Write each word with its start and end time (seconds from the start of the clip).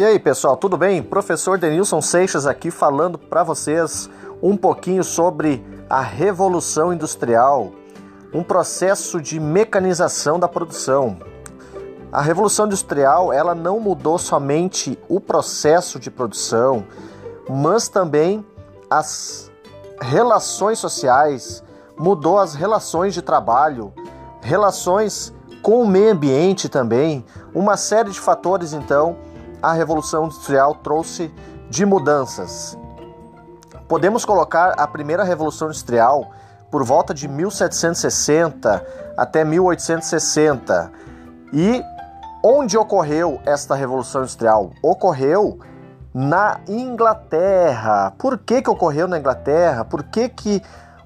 E 0.00 0.02
aí, 0.02 0.18
pessoal, 0.18 0.56
tudo 0.56 0.78
bem? 0.78 1.02
Professor 1.02 1.58
Denilson 1.58 2.00
Seixas 2.00 2.46
aqui 2.46 2.70
falando 2.70 3.18
para 3.18 3.42
vocês 3.42 4.08
um 4.42 4.56
pouquinho 4.56 5.04
sobre 5.04 5.62
a 5.90 6.00
revolução 6.00 6.90
industrial, 6.90 7.70
um 8.32 8.42
processo 8.42 9.20
de 9.20 9.38
mecanização 9.38 10.40
da 10.40 10.48
produção. 10.48 11.18
A 12.10 12.22
revolução 12.22 12.64
industrial, 12.64 13.30
ela 13.30 13.54
não 13.54 13.78
mudou 13.78 14.16
somente 14.16 14.98
o 15.06 15.20
processo 15.20 16.00
de 16.00 16.10
produção, 16.10 16.86
mas 17.46 17.86
também 17.86 18.42
as 18.88 19.52
relações 20.00 20.78
sociais, 20.78 21.62
mudou 21.98 22.38
as 22.38 22.54
relações 22.54 23.12
de 23.12 23.20
trabalho, 23.20 23.92
relações 24.40 25.30
com 25.60 25.82
o 25.82 25.86
meio 25.86 26.12
ambiente 26.12 26.70
também, 26.70 27.22
uma 27.54 27.76
série 27.76 28.08
de 28.08 28.18
fatores 28.18 28.72
então 28.72 29.28
a 29.62 29.72
Revolução 29.72 30.26
Industrial 30.26 30.74
trouxe 30.74 31.32
de 31.68 31.84
mudanças. 31.86 32.78
Podemos 33.88 34.24
colocar 34.24 34.74
a 34.78 34.86
primeira 34.86 35.24
Revolução 35.24 35.68
Industrial 35.68 36.30
por 36.70 36.84
volta 36.84 37.12
de 37.12 37.26
1760 37.26 38.86
até 39.16 39.44
1860. 39.44 40.92
E 41.52 41.82
onde 42.42 42.78
ocorreu 42.78 43.40
esta 43.44 43.74
Revolução 43.74 44.22
Industrial? 44.22 44.70
Ocorreu 44.82 45.58
na 46.14 46.60
Inglaterra. 46.68 48.12
Por 48.18 48.38
que, 48.38 48.62
que 48.62 48.70
ocorreu 48.70 49.06
na 49.06 49.18
Inglaterra? 49.18 49.84
Por 49.84 50.02
que, 50.04 50.28
que 50.28 50.62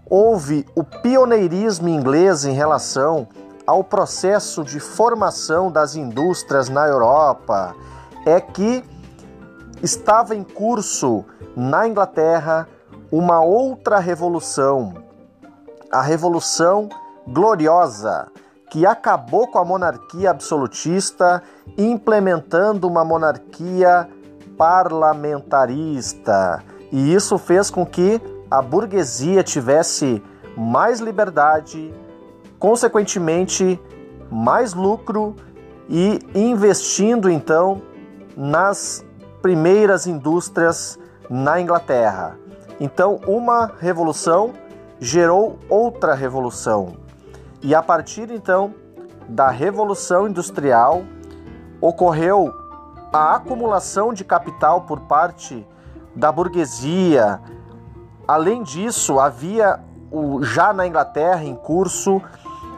houve 0.09 0.66
o 0.75 0.85
pioneirismo 0.85 1.89
inglês 1.89 2.45
em 2.45 2.52
relação 2.52 3.27
ao 3.66 3.83
processo 3.83 4.63
de 4.63 4.79
formação 4.79 5.71
das 5.71 5.95
indústrias 5.96 6.68
na 6.68 6.87
Europa? 6.87 7.74
É 8.27 8.41
que 8.41 8.83
estava 9.83 10.35
em 10.35 10.43
curso 10.43 11.25
na 11.57 11.87
Inglaterra 11.87 12.69
uma 13.13 13.41
outra 13.41 13.99
revolução, 13.99 14.95
a 15.91 16.03
Revolução 16.03 16.89
Gloriosa, 17.29 18.29
que 18.71 18.85
acabou 18.85 19.47
com 19.47 19.59
a 19.59 19.65
monarquia 19.65 20.30
absolutista, 20.30 21.43
implementando 21.79 22.89
uma 22.89 23.05
monarquia 23.05 24.09
parlamentarista. 24.59 26.63
E 26.91 27.15
isso 27.15 27.39
fez 27.39 27.71
com 27.71 27.87
que 27.87 28.21
a 28.51 28.61
burguesia 28.61 29.45
tivesse 29.45 30.23
mais 30.57 31.01
liberdade, 31.01 31.95
consequentemente, 32.59 33.80
mais 34.30 34.75
lucro 34.75 35.37
e 35.89 36.19
investindo 36.35 37.30
então 37.30 37.80
nas 38.37 39.04
primeiras 39.43 40.07
indústrias 40.07 40.99
na 41.29 41.60
Inglaterra. 41.60 42.37
Então, 42.80 43.21
uma 43.27 43.71
revolução 43.79 44.52
gerou 44.99 45.59
outra 45.68 46.15
revolução. 46.15 46.96
E 47.62 47.74
a 47.74 47.82
partir 47.82 48.30
então 48.30 48.74
da 49.29 49.49
revolução 49.49 50.29
industrial 50.29 51.02
ocorreu 51.80 52.52
a 53.12 53.37
acumulação 53.37 54.12
de 54.12 54.24
capital 54.24 54.82
por 54.82 55.01
parte 55.01 55.66
da 56.15 56.32
burguesia. 56.32 57.40
Além 58.27 58.62
disso, 58.62 59.21
havia 59.21 59.80
já 60.43 60.73
na 60.73 60.87
Inglaterra 60.87 61.45
em 61.45 61.55
curso 61.55 62.21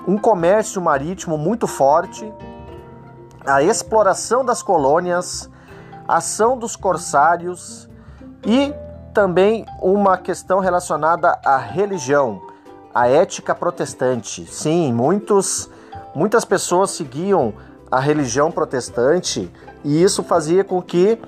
um 0.06 0.18
comércio 0.18 0.80
marítimo 0.80 1.36
muito 1.36 1.66
forte 1.66 2.32
a 3.46 3.62
exploração 3.62 4.44
das 4.44 4.62
colônias, 4.62 5.48
ação 6.06 6.58
dos 6.58 6.76
corsários 6.76 7.88
e 8.44 8.74
também 9.14 9.64
uma 9.80 10.18
questão 10.18 10.58
relacionada 10.58 11.38
à 11.44 11.56
religião, 11.56 12.42
à 12.94 13.08
ética 13.08 13.54
protestante. 13.54 14.44
Sim, 14.46 14.92
muitos, 14.92 15.70
muitas 16.14 16.44
pessoas 16.44 16.90
seguiam 16.90 17.54
a 17.90 18.00
religião 18.00 18.50
protestante 18.50 19.50
e 19.84 20.02
isso 20.02 20.22
fazia 20.22 20.64
com 20.64 20.82
que 20.82 21.18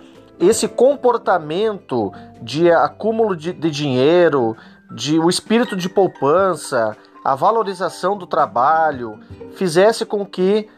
esse 0.41 0.69
comportamento 0.69 2.13
de 2.43 2.71
acúmulo 2.71 3.35
de, 3.37 3.53
de 3.53 3.71
dinheiro, 3.71 4.57
de 4.91 5.19
o 5.19 5.29
espírito 5.29 5.77
de 5.77 5.89
poupança, 5.89 6.97
a 7.25 7.35
valorização 7.35 8.17
do 8.17 8.27
trabalho, 8.27 9.19
fizesse 9.57 10.05
com 10.05 10.25
que 10.25 10.69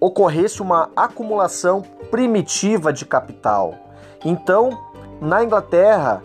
ocorresse 0.00 0.62
uma 0.62 0.90
acumulação 0.96 1.82
primitiva 2.10 2.92
de 2.92 3.04
capital. 3.04 3.74
Então, 4.24 4.78
na 5.20 5.44
Inglaterra, 5.44 6.22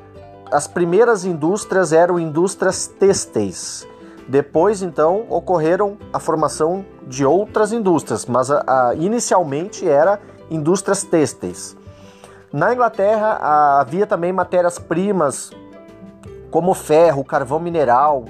as 0.52 0.68
primeiras 0.68 1.26
indústrias 1.26 1.92
eram 1.92 2.18
indústrias 2.18 2.88
têxteis. 2.88 3.88
Depois, 4.28 4.82
então, 4.82 5.26
ocorreram 5.30 5.98
a 6.12 6.20
formação 6.20 6.86
de 7.06 7.26
outras 7.26 7.72
indústrias, 7.72 8.26
mas 8.26 8.50
a, 8.50 8.64
a, 8.66 8.96
inicialmente 8.96 9.88
era 9.88 10.20
indústrias 10.50 11.04
têxteis. 11.04 11.78
Na 12.52 12.74
Inglaterra 12.74 13.38
a, 13.40 13.82
havia 13.82 14.08
também 14.08 14.32
matérias-primas 14.32 15.52
como 16.50 16.74
ferro, 16.74 17.24
carvão 17.24 17.60
mineral, 17.60 18.26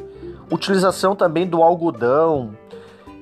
utilização 0.51 1.15
também 1.15 1.47
do 1.47 1.61
algodão, 1.61 2.57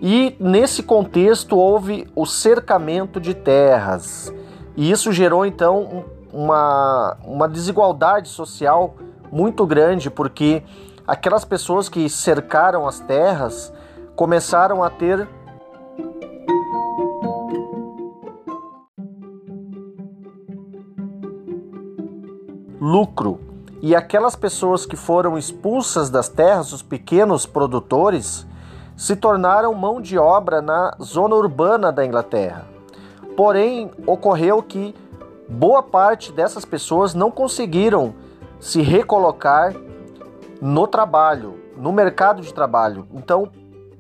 e 0.02 0.36
nesse 0.40 0.84
contexto 0.84 1.58
houve 1.58 2.08
o 2.16 2.26
cercamento 2.26 3.20
de 3.20 3.34
terras. 3.34 4.34
E 4.76 4.90
isso 4.92 5.12
gerou 5.12 5.46
então 5.46 6.06
uma, 6.32 7.18
uma 7.24 7.48
desigualdade 7.48 8.30
social 8.30 8.96
muito 9.32 9.66
grande, 9.66 10.10
porque 10.10 10.64
aquelas 11.08 11.46
pessoas 11.46 11.88
que 11.90 12.10
cercaram 12.10 12.88
as 12.88 13.00
terras 13.00 13.72
começaram 14.16 14.84
a 14.84 14.90
ter 14.90 15.28
lucro. 22.80 23.40
E 23.82 23.96
aquelas 23.96 24.36
pessoas 24.36 24.86
que 24.86 24.96
foram 24.96 25.38
expulsas 25.38 26.10
das 26.10 26.30
terras, 26.30 26.72
os 26.72 26.82
pequenos 26.82 27.46
produtores, 27.46 28.46
se 28.96 29.16
tornaram 29.16 29.74
mão 29.74 30.00
de 30.02 30.18
obra 30.18 30.62
na 30.62 30.96
zona 31.02 31.36
urbana 31.36 31.92
da 31.92 32.06
Inglaterra. 32.06 32.66
Porém, 33.36 33.90
ocorreu 34.06 34.62
que 34.62 34.96
boa 35.50 35.82
parte 35.82 36.32
dessas 36.32 36.66
pessoas 36.66 37.14
não 37.14 37.32
conseguiram 37.32 38.14
se 38.60 38.82
recolocar 38.82 39.74
no 40.62 40.88
trabalho, 40.88 41.60
no 41.76 41.92
mercado 41.92 42.42
de 42.42 42.54
trabalho. 42.54 43.08
Então, 43.14 43.50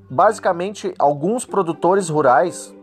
basicamente, 0.09 0.93
alguns 0.97 1.45
produtores 1.45 2.09
rurais 2.09 2.73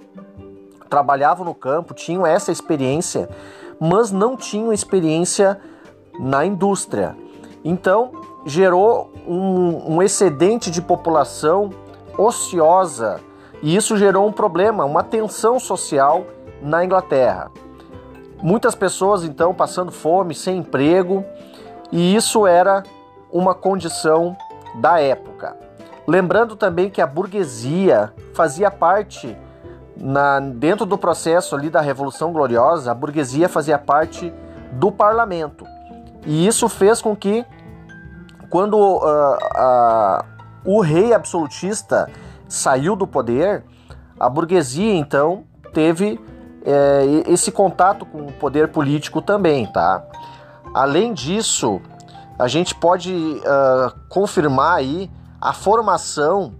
trabalhavam 0.88 1.44
no 1.44 1.54
campo, 1.54 1.94
tinham 1.94 2.26
essa 2.26 2.50
experiência, 2.50 3.28
mas 3.78 4.10
não 4.10 4.36
tinham 4.36 4.72
experiência 4.72 5.58
na 6.18 6.44
indústria. 6.44 7.16
Então, 7.64 8.10
gerou 8.44 9.10
um, 9.26 9.94
um 9.94 10.02
excedente 10.02 10.70
de 10.70 10.82
população 10.82 11.70
ociosa 12.20 13.20
e 13.62 13.76
isso 13.76 13.96
gerou 13.96 14.26
um 14.26 14.32
problema, 14.32 14.84
uma 14.84 15.02
tensão 15.02 15.58
social 15.58 16.24
na 16.62 16.84
Inglaterra. 16.84 17.50
Muitas 18.42 18.74
pessoas 18.74 19.22
então 19.22 19.54
passando 19.54 19.92
fome, 19.92 20.34
sem 20.34 20.58
emprego, 20.58 21.24
e 21.92 22.14
isso 22.14 22.46
era 22.46 22.82
uma 23.30 23.54
condição 23.54 24.36
da 24.76 25.00
época. 25.00 25.56
Lembrando 26.06 26.56
também 26.56 26.88
que 26.88 27.02
a 27.02 27.06
burguesia 27.06 28.12
fazia 28.34 28.70
parte 28.70 29.36
na, 29.96 30.40
dentro 30.40 30.86
do 30.86 30.96
processo 30.96 31.54
ali 31.54 31.68
da 31.68 31.80
Revolução 31.80 32.32
Gloriosa, 32.32 32.90
a 32.90 32.94
burguesia 32.94 33.48
fazia 33.48 33.78
parte 33.78 34.32
do 34.72 34.90
parlamento. 34.90 35.66
E 36.24 36.46
isso 36.46 36.68
fez 36.68 37.02
com 37.02 37.14
que, 37.14 37.44
quando 38.48 38.76
uh, 38.76 40.24
o 40.64 40.80
rei 40.80 41.12
absolutista 41.12 42.10
saiu 42.48 42.96
do 42.96 43.06
poder, 43.06 43.64
a 44.18 44.28
burguesia 44.28 44.94
então 44.94 45.44
teve 45.72 46.20
é, 46.64 47.22
esse 47.26 47.50
contato 47.50 48.04
com 48.04 48.26
o 48.26 48.32
poder 48.32 48.68
político 48.68 49.22
também, 49.22 49.66
tá? 49.66 50.04
Além 50.74 51.12
disso, 51.12 51.80
a 52.38 52.48
gente 52.48 52.74
pode 52.74 53.12
uh, 53.12 53.98
confirmar 54.08 54.76
aí 54.76 55.10
a 55.40 55.52
formação 55.52 56.54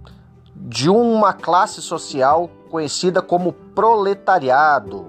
de 0.54 0.90
uma 0.90 1.32
classe 1.32 1.80
social 1.80 2.50
conhecida 2.70 3.22
como 3.22 3.52
proletariado. 3.52 5.06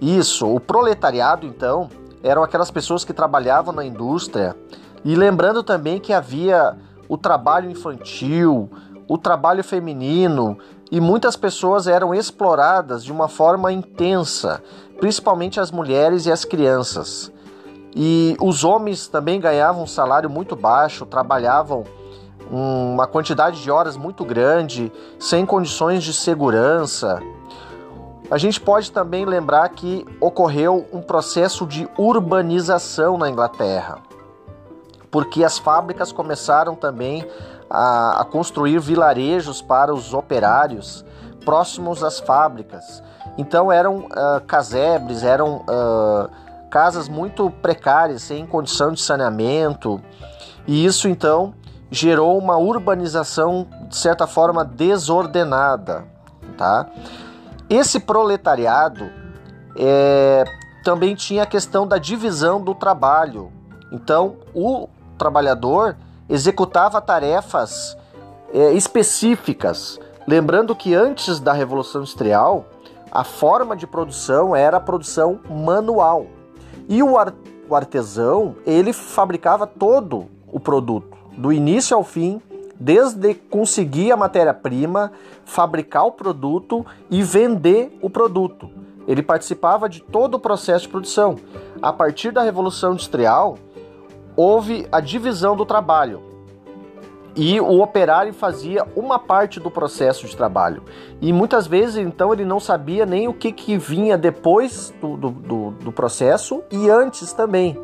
Isso, 0.00 0.46
o 0.52 0.58
proletariado 0.58 1.46
então 1.46 1.88
eram 2.22 2.42
aquelas 2.42 2.70
pessoas 2.70 3.04
que 3.04 3.12
trabalhavam 3.12 3.74
na 3.74 3.84
indústria 3.84 4.56
e 5.04 5.14
lembrando 5.14 5.62
também 5.62 5.98
que 5.98 6.12
havia 6.12 6.76
o 7.12 7.18
trabalho 7.18 7.70
infantil, 7.70 8.70
o 9.06 9.18
trabalho 9.18 9.62
feminino 9.62 10.56
e 10.90 10.98
muitas 10.98 11.36
pessoas 11.36 11.86
eram 11.86 12.14
exploradas 12.14 13.04
de 13.04 13.12
uma 13.12 13.28
forma 13.28 13.70
intensa. 13.70 14.62
principalmente 14.98 15.60
as 15.60 15.70
mulheres 15.70 16.24
e 16.24 16.32
as 16.32 16.44
crianças. 16.44 17.30
E 17.94 18.34
os 18.40 18.64
homens 18.64 19.08
também 19.08 19.38
ganhavam 19.40 19.82
um 19.82 19.86
salário 19.86 20.30
muito 20.30 20.56
baixo, 20.56 21.04
trabalhavam 21.04 21.84
uma 22.50 23.06
quantidade 23.06 23.60
de 23.60 23.70
horas 23.70 23.96
muito 23.96 24.24
grande, 24.24 24.90
sem 25.18 25.44
condições 25.44 26.04
de 26.04 26.14
segurança. 26.14 27.20
A 28.30 28.38
gente 28.38 28.58
pode 28.60 28.90
também 28.90 29.26
lembrar 29.26 29.68
que 29.70 30.06
ocorreu 30.20 30.86
um 30.92 31.02
processo 31.02 31.66
de 31.66 31.86
urbanização 31.98 33.18
na 33.18 33.28
Inglaterra, 33.28 33.98
porque 35.12 35.44
as 35.44 35.58
fábricas 35.58 36.10
começaram 36.10 36.74
também 36.74 37.24
a, 37.70 38.22
a 38.22 38.24
construir 38.24 38.80
vilarejos 38.80 39.62
para 39.62 39.94
os 39.94 40.12
operários 40.12 41.04
próximos 41.44 42.02
às 42.02 42.18
fábricas. 42.18 43.02
Então 43.36 43.70
eram 43.70 44.06
uh, 44.06 44.40
casebres, 44.46 45.22
eram 45.22 45.58
uh, 45.58 46.30
casas 46.70 47.08
muito 47.08 47.50
precárias, 47.50 48.22
sem 48.22 48.46
condição 48.46 48.90
de 48.90 49.00
saneamento, 49.00 50.00
e 50.66 50.84
isso 50.84 51.06
então 51.06 51.54
gerou 51.90 52.38
uma 52.38 52.56
urbanização 52.56 53.66
de 53.88 53.96
certa 53.96 54.26
forma 54.26 54.64
desordenada, 54.64 56.06
tá? 56.56 56.86
Esse 57.68 58.00
proletariado 58.00 59.10
é, 59.76 60.44
também 60.82 61.14
tinha 61.14 61.42
a 61.42 61.46
questão 61.46 61.86
da 61.86 61.98
divisão 61.98 62.62
do 62.62 62.74
trabalho. 62.74 63.52
Então, 63.90 64.36
o 64.54 64.88
trabalhador 65.22 65.96
executava 66.28 67.00
tarefas 67.00 67.96
é, 68.52 68.72
específicas. 68.72 70.00
Lembrando 70.26 70.74
que 70.74 70.94
antes 70.94 71.38
da 71.38 71.52
Revolução 71.52 72.00
Industrial, 72.00 72.66
a 73.10 73.22
forma 73.22 73.76
de 73.76 73.86
produção 73.86 74.56
era 74.56 74.78
a 74.78 74.80
produção 74.80 75.38
manual. 75.48 76.26
E 76.88 77.02
o, 77.04 77.16
ar, 77.16 77.32
o 77.68 77.76
artesão, 77.76 78.56
ele 78.66 78.92
fabricava 78.92 79.64
todo 79.64 80.26
o 80.50 80.58
produto, 80.58 81.16
do 81.38 81.52
início 81.52 81.96
ao 81.96 82.02
fim, 82.02 82.42
desde 82.80 83.34
conseguir 83.34 84.10
a 84.10 84.16
matéria-prima, 84.16 85.12
fabricar 85.44 86.04
o 86.04 86.12
produto 86.12 86.84
e 87.08 87.22
vender 87.22 87.96
o 88.02 88.10
produto. 88.10 88.68
Ele 89.06 89.22
participava 89.22 89.88
de 89.88 90.00
todo 90.00 90.34
o 90.34 90.40
processo 90.40 90.86
de 90.86 90.88
produção. 90.88 91.36
A 91.80 91.92
partir 91.92 92.32
da 92.32 92.42
Revolução 92.42 92.92
Industrial, 92.92 93.56
houve 94.36 94.86
a 94.90 95.00
divisão 95.00 95.56
do 95.56 95.64
trabalho. 95.64 96.22
E 97.34 97.58
o 97.60 97.80
operário 97.80 98.34
fazia 98.34 98.86
uma 98.94 99.18
parte 99.18 99.58
do 99.58 99.70
processo 99.70 100.26
de 100.26 100.36
trabalho. 100.36 100.82
E 101.20 101.32
muitas 101.32 101.66
vezes, 101.66 101.96
então, 101.96 102.32
ele 102.32 102.44
não 102.44 102.60
sabia 102.60 103.06
nem 103.06 103.26
o 103.26 103.32
que, 103.32 103.50
que 103.52 103.78
vinha 103.78 104.18
depois 104.18 104.92
do, 105.00 105.16
do, 105.16 105.70
do, 105.70 105.92
processo 105.92 106.62
e 106.70 106.90
antes 106.90 107.32
também 107.32 107.78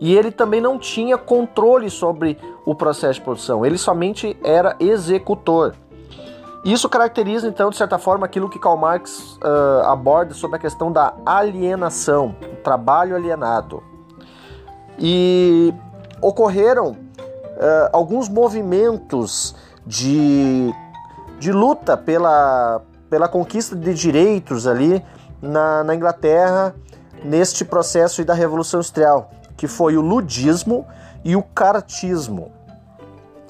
e 0.00 0.16
ele 0.16 0.30
também 0.30 0.60
não 0.60 0.78
tinha 0.78 1.18
controle 1.18 1.90
sobre 1.90 2.38
o 2.64 2.74
processo 2.74 3.18
de 3.18 3.20
produção, 3.20 3.66
ele 3.66 3.76
somente 3.76 4.36
era 4.42 4.74
executor. 4.80 5.74
Isso 6.64 6.88
caracteriza, 6.88 7.48
então, 7.48 7.70
de 7.70 7.76
certa 7.76 7.98
forma, 7.98 8.26
aquilo 8.26 8.48
que 8.48 8.58
Karl 8.58 8.76
Marx 8.76 9.36
uh, 9.36 9.86
aborda 9.86 10.34
sobre 10.34 10.56
a 10.56 10.58
questão 10.58 10.92
da 10.92 11.14
alienação, 11.24 12.34
o 12.42 12.56
trabalho 12.56 13.16
alienado. 13.16 13.82
E 14.98 15.72
ocorreram 16.20 16.90
uh, 16.90 16.96
alguns 17.92 18.28
movimentos 18.28 19.54
de, 19.86 20.72
de 21.38 21.52
luta 21.52 21.96
pela, 21.96 22.82
pela 23.08 23.28
conquista 23.28 23.74
de 23.74 23.94
direitos 23.94 24.66
ali 24.66 25.04
na, 25.40 25.84
na 25.84 25.94
Inglaterra 25.94 26.74
neste 27.24 27.64
processo 27.64 28.24
da 28.24 28.34
Revolução 28.34 28.80
Industrial 28.80 29.30
que 29.60 29.68
foi 29.68 29.94
o 29.94 30.00
ludismo 30.00 30.86
e 31.22 31.36
o 31.36 31.42
cartismo. 31.42 32.50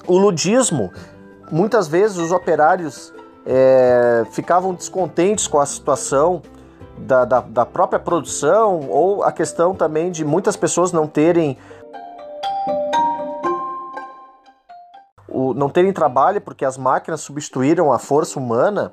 O 0.05 0.17
ludismo, 0.17 0.91
muitas 1.49 1.87
vezes 1.87 2.17
os 2.17 2.33
operários 2.33 3.13
é, 3.45 4.25
ficavam 4.31 4.73
descontentes 4.73 5.47
com 5.47 5.57
a 5.57 5.65
situação 5.65 6.41
da, 6.97 7.23
da, 7.23 7.39
da 7.39 7.65
própria 7.65 7.97
produção 7.97 8.89
ou 8.89 9.23
a 9.23 9.31
questão 9.31 9.73
também 9.73 10.11
de 10.11 10.25
muitas 10.25 10.57
pessoas 10.57 10.91
não 10.91 11.07
terem 11.07 11.57
o, 15.31 15.53
não 15.53 15.69
terem 15.69 15.93
trabalho 15.93 16.41
porque 16.41 16.65
as 16.65 16.77
máquinas 16.77 17.21
substituíram 17.21 17.91
a 17.91 17.99
força 17.99 18.39
humana. 18.39 18.91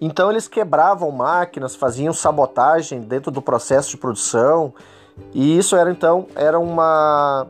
Então 0.00 0.30
eles 0.30 0.46
quebravam 0.46 1.10
máquinas, 1.10 1.74
faziam 1.74 2.12
sabotagem 2.12 3.00
dentro 3.00 3.30
do 3.30 3.42
processo 3.42 3.90
de 3.90 3.96
produção 3.96 4.72
e 5.32 5.58
isso 5.58 5.74
era 5.76 5.90
então 5.90 6.26
era 6.34 6.58
uma 6.58 7.46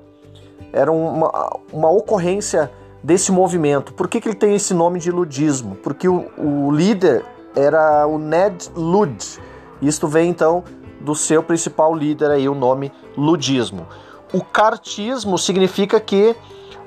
era 0.72 0.90
uma, 0.90 1.58
uma 1.72 1.90
ocorrência 1.90 2.70
desse 3.02 3.30
movimento. 3.30 3.92
Por 3.94 4.08
que, 4.08 4.20
que 4.20 4.28
ele 4.28 4.36
tem 4.36 4.54
esse 4.54 4.74
nome 4.74 4.98
de 4.98 5.10
ludismo? 5.10 5.76
Porque 5.76 6.08
o, 6.08 6.26
o 6.36 6.70
líder 6.70 7.24
era 7.54 8.06
o 8.06 8.18
Ned 8.18 8.70
Lud. 8.74 9.40
Isto 9.80 10.08
vem 10.08 10.30
então 10.30 10.64
do 11.00 11.14
seu 11.14 11.42
principal 11.42 11.94
líder 11.94 12.30
aí, 12.30 12.48
o 12.48 12.54
nome 12.54 12.92
ludismo. 13.16 13.86
O 14.32 14.42
cartismo 14.44 15.38
significa 15.38 16.00
que 16.00 16.36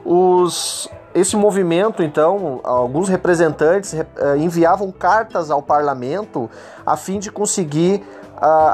os, 0.05 0.89
esse 1.13 1.35
movimento, 1.35 2.01
então, 2.01 2.59
alguns 2.63 3.09
representantes 3.09 3.93
eh, 3.93 4.05
enviavam 4.37 4.91
cartas 4.91 5.51
ao 5.51 5.61
parlamento 5.61 6.49
a 6.85 6.95
fim 6.95 7.19
de 7.19 7.31
conseguir 7.31 8.03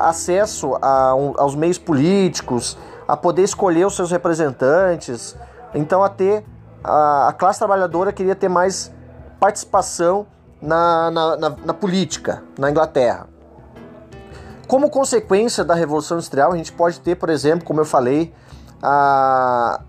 acesso 0.02 0.76
a, 0.82 1.10
aos 1.38 1.54
meios 1.54 1.78
políticos, 1.78 2.78
a 3.06 3.18
poder 3.18 3.44
escolher 3.44 3.86
os 3.86 3.96
seus 3.96 4.12
representantes. 4.12 5.36
Então, 5.74 6.02
a 6.04 6.10
ter 6.10 6.46
a 6.84 7.34
classe 7.38 7.60
trabalhadora 7.60 8.14
queria 8.14 8.36
ter 8.36 8.48
mais 8.48 8.94
participação 9.40 10.26
na, 10.62 11.12
na, 11.12 11.38
na, 11.38 11.50
na 11.66 11.74
política 11.74 12.44
na 12.58 12.72
Inglaterra. 12.72 13.28
Como 14.68 14.90
consequência 14.90 15.64
da 15.64 15.74
Revolução 15.74 16.18
Industrial, 16.18 16.52
a 16.52 16.58
gente 16.58 16.72
pode 16.72 17.00
ter, 17.00 17.16
por 17.16 17.30
exemplo, 17.30 17.66
como 17.66 17.80
eu 17.80 17.86
falei, 17.86 18.34
a, 18.82 19.82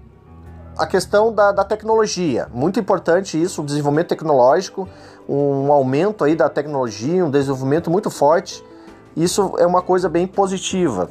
a 0.78 0.86
questão 0.86 1.32
da, 1.32 1.52
da, 1.52 1.64
tecnologia. 1.64 2.48
Muito 2.52 2.78
importante 2.78 3.40
isso, 3.40 3.62
o 3.62 3.64
desenvolvimento 3.64 4.08
tecnológico, 4.08 4.88
um 5.28 5.72
aumento 5.72 6.24
aí 6.24 6.36
da 6.36 6.48
tecnologia, 6.48 7.24
um 7.24 7.30
desenvolvimento 7.30 7.90
muito 7.90 8.10
forte 8.10 8.64
isso 9.18 9.54
é 9.58 9.66
uma 9.66 9.82
coisa 9.82 10.08
bem 10.08 10.28
positiva. 10.28 11.10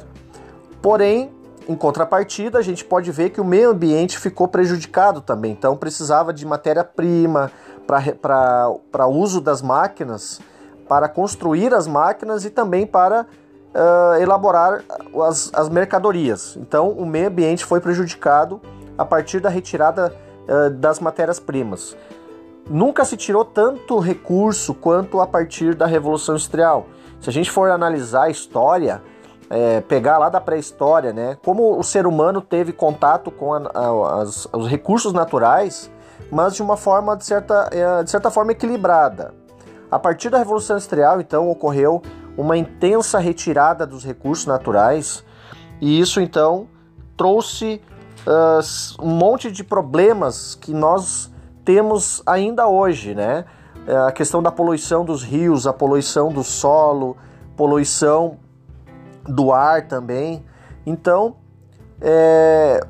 Porém, 0.80 1.30
em 1.68 1.76
contrapartida, 1.76 2.58
a 2.58 2.62
gente 2.62 2.82
pode 2.82 3.10
ver 3.12 3.28
que 3.28 3.40
o 3.40 3.44
meio 3.44 3.70
ambiente 3.70 4.18
ficou 4.18 4.48
prejudicado 4.48 5.20
também. 5.20 5.52
Então, 5.52 5.76
precisava 5.76 6.32
de 6.32 6.46
matéria-prima 6.46 7.52
para 7.86 9.06
uso 9.06 9.42
das 9.42 9.60
máquinas, 9.60 10.40
para 10.88 11.06
construir 11.06 11.74
as 11.74 11.86
máquinas 11.86 12.46
e 12.46 12.50
também 12.50 12.86
para 12.86 13.26
uh, 13.74 14.22
elaborar 14.22 14.82
as, 15.26 15.50
as 15.52 15.68
mercadorias. 15.68 16.56
Então, 16.56 16.88
o 16.88 17.04
meio 17.04 17.28
ambiente 17.28 17.62
foi 17.62 17.78
prejudicado 17.78 18.58
a 18.98 19.04
partir 19.04 19.40
da 19.40 19.48
retirada 19.48 20.12
uh, 20.48 20.70
das 20.70 21.00
matérias-primas. 21.00 21.96
Nunca 22.68 23.04
se 23.04 23.16
tirou 23.16 23.44
tanto 23.44 23.98
recurso 23.98 24.74
quanto 24.74 25.20
a 25.20 25.26
partir 25.26 25.74
da 25.74 25.86
Revolução 25.86 26.34
Industrial. 26.34 26.86
Se 27.20 27.30
a 27.30 27.32
gente 27.32 27.50
for 27.50 27.70
analisar 27.70 28.24
a 28.24 28.30
história, 28.30 29.00
é, 29.48 29.80
pegar 29.80 30.18
lá 30.18 30.28
da 30.28 30.40
pré-história, 30.40 31.12
né, 31.12 31.38
como 31.42 31.78
o 31.78 31.82
ser 31.82 32.06
humano 32.06 32.40
teve 32.42 32.72
contato 32.72 33.30
com 33.30 33.54
a, 33.54 33.70
a, 33.74 34.22
as, 34.22 34.46
os 34.52 34.68
recursos 34.68 35.12
naturais, 35.12 35.90
mas 36.30 36.54
de 36.54 36.62
uma 36.62 36.76
forma 36.76 37.16
de 37.16 37.24
certa, 37.24 37.70
é, 37.72 38.02
de 38.02 38.10
certa 38.10 38.30
forma 38.30 38.52
equilibrada. 38.52 39.32
A 39.90 39.98
partir 39.98 40.28
da 40.28 40.36
Revolução 40.36 40.76
Industrial, 40.76 41.20
então, 41.20 41.48
ocorreu 41.48 42.02
uma 42.36 42.56
intensa 42.56 43.18
retirada 43.18 43.86
dos 43.86 44.04
recursos 44.04 44.44
naturais 44.44 45.24
e 45.80 45.98
isso 45.98 46.20
então 46.20 46.68
trouxe 47.16 47.80
uh, 48.26 49.02
um 49.02 49.10
monte 49.10 49.50
de 49.50 49.62
problemas 49.62 50.54
que 50.54 50.72
nós 50.72 51.30
temos 51.64 52.22
ainda 52.26 52.66
hoje, 52.66 53.14
né? 53.14 53.44
É, 53.86 53.96
a 53.96 54.12
questão 54.12 54.42
da 54.42 54.50
poluição 54.50 55.04
dos 55.04 55.22
rios, 55.22 55.66
a 55.66 55.72
poluição 55.72 56.30
do 56.30 56.44
solo, 56.44 57.16
poluição 57.56 58.36
do 59.24 59.52
ar 59.52 59.88
também. 59.88 60.44
Então, 60.84 61.36
é, 62.00 62.80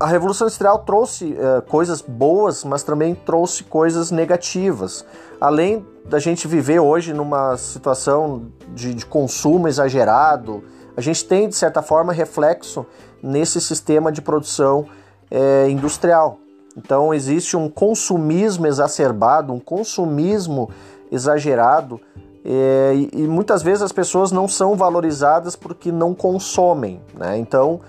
a 0.00 0.06
Revolução 0.06 0.46
Industrial 0.46 0.78
trouxe 0.78 1.36
é, 1.38 1.60
coisas 1.62 2.00
boas, 2.00 2.64
mas 2.64 2.82
também 2.82 3.14
trouxe 3.14 3.64
coisas 3.64 4.10
negativas. 4.10 5.04
Além 5.40 5.86
da 6.06 6.18
gente 6.18 6.48
viver 6.48 6.80
hoje 6.80 7.12
numa 7.12 7.56
situação 7.56 8.46
de, 8.74 8.94
de 8.94 9.04
consumo 9.04 9.68
exagerado, 9.68 10.64
a 10.96 11.00
gente 11.00 11.24
tem, 11.24 11.48
de 11.48 11.54
certa 11.54 11.82
forma, 11.82 12.12
reflexo 12.12 12.86
nesse 13.22 13.60
sistema 13.60 14.10
de 14.12 14.22
produção 14.22 14.86
é, 15.30 15.68
industrial. 15.68 16.38
Então 16.76 17.12
existe 17.12 17.56
um 17.56 17.68
consumismo 17.68 18.66
exacerbado, 18.66 19.52
um 19.52 19.58
consumismo 19.60 20.70
exagerado 21.10 22.00
é, 22.44 22.92
e, 22.94 23.10
e, 23.12 23.26
muitas 23.26 23.62
vezes 23.62 23.82
as 23.82 23.92
pessoas 23.92 24.32
não 24.32 24.46
são 24.48 24.76
valorizadas 24.76 25.56
porque 25.56 25.90
não 25.90 26.14
consomem. 26.14 27.00
Né? 27.14 27.36
Então, 27.36 27.80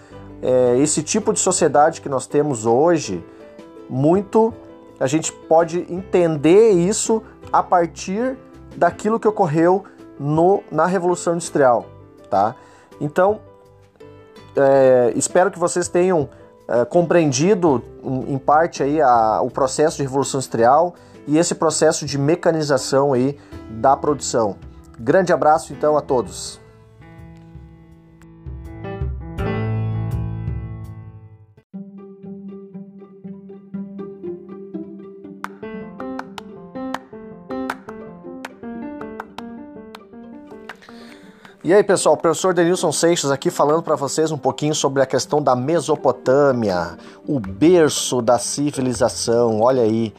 é, 0.42 0.78
esse 0.80 1.04
tipo 1.04 1.32
de 1.32 1.40
sociedade 1.40 2.02
que 2.02 2.10
nós 2.10 2.28
temos 2.28 2.66
hoje, 2.66 3.24
muito 3.90 4.54
a 5.00 5.08
gente 5.08 5.32
pode 5.32 5.86
entender 5.90 6.72
isso 6.72 7.24
a 7.54 7.64
partir 7.64 8.38
daquilo 8.76 9.20
que 9.20 9.28
ocorreu 9.28 9.86
no, 10.20 10.62
na 10.70 10.86
Revolução 10.86 11.34
Industrial. 11.34 11.86
Tá? 12.30 12.54
Então, 13.00 13.40
é, 14.60 15.14
espero 15.16 15.50
que 15.52 15.60
vocês 15.60 15.88
tenham 15.88 16.30
é, 16.68 16.86
compreendido 16.86 17.84
em 18.28 18.38
parte 18.38 18.84
aí 18.84 19.02
a, 19.02 19.42
o 19.42 19.50
processo 19.50 19.98
de 19.98 20.04
Revolução 20.04 20.40
Industrial 20.40 20.94
e 21.28 21.38
esse 21.38 21.56
processo 21.56 22.06
de 22.06 22.18
mecanização 22.18 23.14
aí 23.14 23.38
da 23.70 23.96
produção. 23.96 24.56
Grande 25.00 25.32
abraço 25.32 25.74
então 25.74 25.98
a 25.98 26.02
todos. 26.02 26.60
E 41.70 41.74
aí, 41.74 41.84
pessoal, 41.84 42.16
o 42.16 42.18
professor 42.18 42.52
Denilson 42.52 42.92
Seixas 42.92 43.30
aqui 43.30 43.52
falando 43.52 43.84
para 43.84 43.96
vocês 43.96 44.32
um 44.32 44.40
pouquinho 44.40 44.74
sobre 44.74 45.04
a 45.04 45.06
questão 45.06 45.40
da 45.40 45.56
Mesopotâmia, 45.56 46.98
o 47.28 47.40
berço 47.40 48.24
da 48.24 48.40
civilização. 48.40 49.62
Olha 49.62 49.84
aí, 49.84 50.12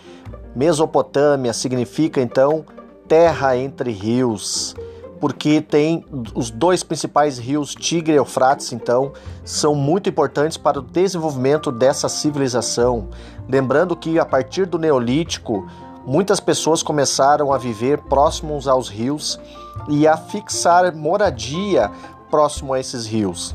Mesopotâmia 0.55 1.53
significa 1.53 2.21
então 2.21 2.65
terra 3.09 3.57
entre 3.57 3.91
rios, 3.91 4.77
porque 5.19 5.61
tem 5.61 6.05
os 6.37 6.53
dois 6.53 6.85
principais 6.85 7.37
rios, 7.37 7.75
Tigre 7.75 8.13
e 8.13 8.19
Eufrates, 8.19 8.73
então, 8.73 9.13
são 9.45 9.75
muito 9.75 10.09
importantes 10.09 10.57
para 10.57 10.79
o 10.79 10.83
desenvolvimento 10.83 11.73
dessa 11.73 12.09
civilização. 12.09 13.09
Lembrando 13.49 13.97
que 13.97 14.21
a 14.21 14.25
partir 14.25 14.67
do 14.67 14.79
Neolítico, 14.79 15.69
muitas 16.07 16.39
pessoas 16.39 16.81
começaram 16.81 17.53
a 17.53 17.59
viver 17.59 17.99
próximos 18.03 18.69
aos 18.69 18.89
rios 18.89 19.41
e 19.89 20.07
a 20.07 20.17
fixar 20.17 20.95
moradia 20.95 21.91
próximo 22.31 22.73
a 22.73 22.81
esses 22.81 23.07
rios. 23.07 23.53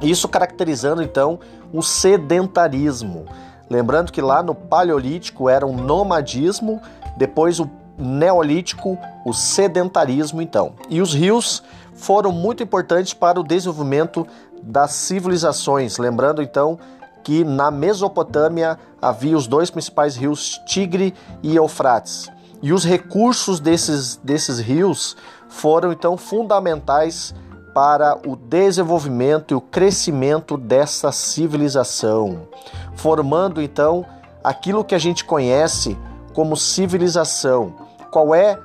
Isso 0.00 0.28
caracterizando 0.28 1.02
então 1.02 1.38
o 1.72 1.82
sedentarismo. 1.82 3.26
Lembrando 3.68 4.12
que 4.12 4.20
lá 4.20 4.42
no 4.42 4.54
Paleolítico 4.54 5.48
era 5.48 5.66
um 5.66 5.76
nomadismo, 5.76 6.80
depois 7.16 7.60
o 7.60 7.68
Neolítico, 7.98 8.96
o 9.24 9.32
sedentarismo, 9.32 10.40
então. 10.40 10.74
E 10.88 11.02
os 11.02 11.12
rios 11.12 11.64
foram 11.94 12.30
muito 12.30 12.62
importantes 12.62 13.12
para 13.12 13.40
o 13.40 13.42
desenvolvimento 13.42 14.24
das 14.62 14.92
civilizações. 14.92 15.98
Lembrando 15.98 16.40
então 16.40 16.78
que 17.24 17.42
na 17.44 17.72
Mesopotâmia 17.72 18.78
havia 19.02 19.36
os 19.36 19.48
dois 19.48 19.68
principais 19.68 20.16
rios, 20.16 20.60
Tigre 20.64 21.12
e 21.42 21.56
Eufrates. 21.56 22.30
E 22.62 22.72
os 22.72 22.84
recursos 22.84 23.60
desses, 23.60 24.16
desses 24.16 24.58
rios 24.58 25.16
foram 25.48 25.92
então 25.92 26.16
fundamentais 26.16 27.34
para 27.74 28.18
o 28.26 28.34
desenvolvimento 28.34 29.52
e 29.52 29.54
o 29.54 29.60
crescimento 29.60 30.56
dessa 30.56 31.12
civilização, 31.12 32.48
formando 32.96 33.62
então 33.62 34.04
aquilo 34.42 34.84
que 34.84 34.94
a 34.94 34.98
gente 34.98 35.24
conhece 35.24 35.96
como 36.34 36.56
civilização. 36.56 37.74
Qual 38.10 38.34
é 38.34 38.58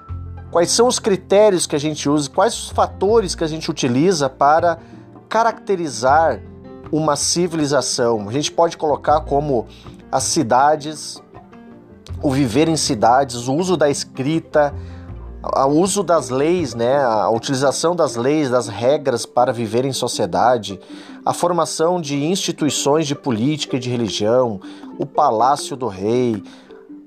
quais 0.54 0.72
são 0.72 0.88
os 0.88 1.00
critérios 1.00 1.66
que 1.66 1.76
a 1.76 1.80
gente 1.80 2.08
usa, 2.08 2.30
quais 2.30 2.54
os 2.54 2.70
fatores 2.70 3.34
que 3.34 3.44
a 3.44 3.48
gente 3.48 3.72
utiliza 3.72 4.30
para 4.30 4.78
caracterizar 5.28 6.40
uma 6.92 7.16
civilização. 7.16 8.30
A 8.30 8.32
gente 8.32 8.52
pode 8.52 8.78
colocar 8.78 9.22
como 9.22 9.66
as 10.12 10.26
cidades, 10.26 11.23
o 12.22 12.32
viver 12.32 12.68
em 12.68 12.78
cidades, 12.78 13.48
o 13.48 13.54
uso 13.54 13.76
da 13.76 13.90
escrita, 13.90 14.74
o 15.44 15.80
uso 15.80 16.04
das 16.04 16.30
leis, 16.30 16.74
né, 16.74 17.04
a 17.04 17.30
utilização 17.30 17.96
das 17.96 18.16
leis, 18.16 18.50
das 18.50 18.68
regras 18.68 19.26
para 19.26 19.52
viver 19.52 19.84
em 19.84 19.92
sociedade, 19.92 20.80
a 21.26 21.34
formação 21.34 22.00
de 22.00 22.24
instituições 22.26 23.08
de 23.08 23.16
política 23.16 23.76
e 23.76 23.80
de 23.80 23.90
religião, 23.90 24.60
o 24.98 25.06
palácio 25.06 25.76
do 25.76 25.88
rei, 25.88 26.42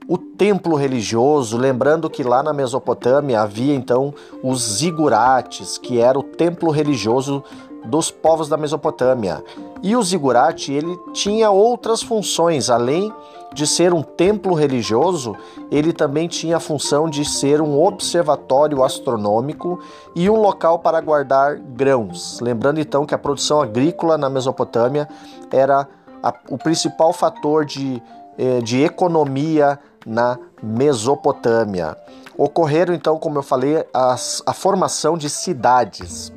o 0.09 0.19
templo 0.19 0.77
religioso, 0.77 1.57
lembrando 1.57 2.09
que 2.09 2.23
lá 2.23 2.43
na 2.43 2.53
Mesopotâmia 2.53 3.41
havia 3.41 3.75
então 3.75 4.15
os 4.43 4.63
zigurates, 4.63 5.79
que 5.79 5.99
era 5.99 6.19
o 6.19 6.23
templo 6.23 6.71
religioso 6.71 7.43
dos 7.87 8.11
povos 8.11 8.49
da 8.49 8.57
Mesopotâmia. 8.57 9.43
E 9.83 9.97
o 9.97 10.03
zigurate 10.03 10.73
ele 10.73 10.97
tinha 11.13 11.51
outras 11.51 12.03
funções, 12.03 12.71
além 12.71 13.13
de 13.57 13.67
ser 13.67 13.95
um 13.95 14.03
templo 14.03 14.55
religioso, 14.55 15.35
ele 15.71 15.91
também 15.91 16.29
tinha 16.29 16.59
a 16.59 16.61
função 16.61 17.09
de 17.09 17.25
ser 17.25 17.63
um 17.63 17.83
observatório 17.83 18.85
astronômico 18.85 19.81
e 20.15 20.29
um 20.29 20.37
local 20.37 20.79
para 20.79 21.01
guardar 21.01 21.57
grãos. 21.57 22.39
Lembrando 22.41 22.79
então 22.79 23.07
que 23.07 23.15
a 23.15 23.19
produção 23.19 23.63
agrícola 23.63 24.19
na 24.19 24.29
Mesopotâmia 24.29 25.09
era 25.51 25.89
a, 26.23 26.35
o 26.51 26.59
principal 26.59 27.15
fator 27.15 27.65
de, 27.65 28.03
eh, 28.37 28.61
de 28.61 28.83
economia 28.83 29.79
na 30.05 30.39
Mesopotâmia. 30.63 31.97
Ocorreram 32.37 32.93
então, 32.93 33.19
como 33.19 33.39
eu 33.39 33.43
falei, 33.43 33.87
as, 33.95 34.43
a 34.45 34.53
formação 34.53 35.17
de 35.17 35.31
cidades. 35.31 36.31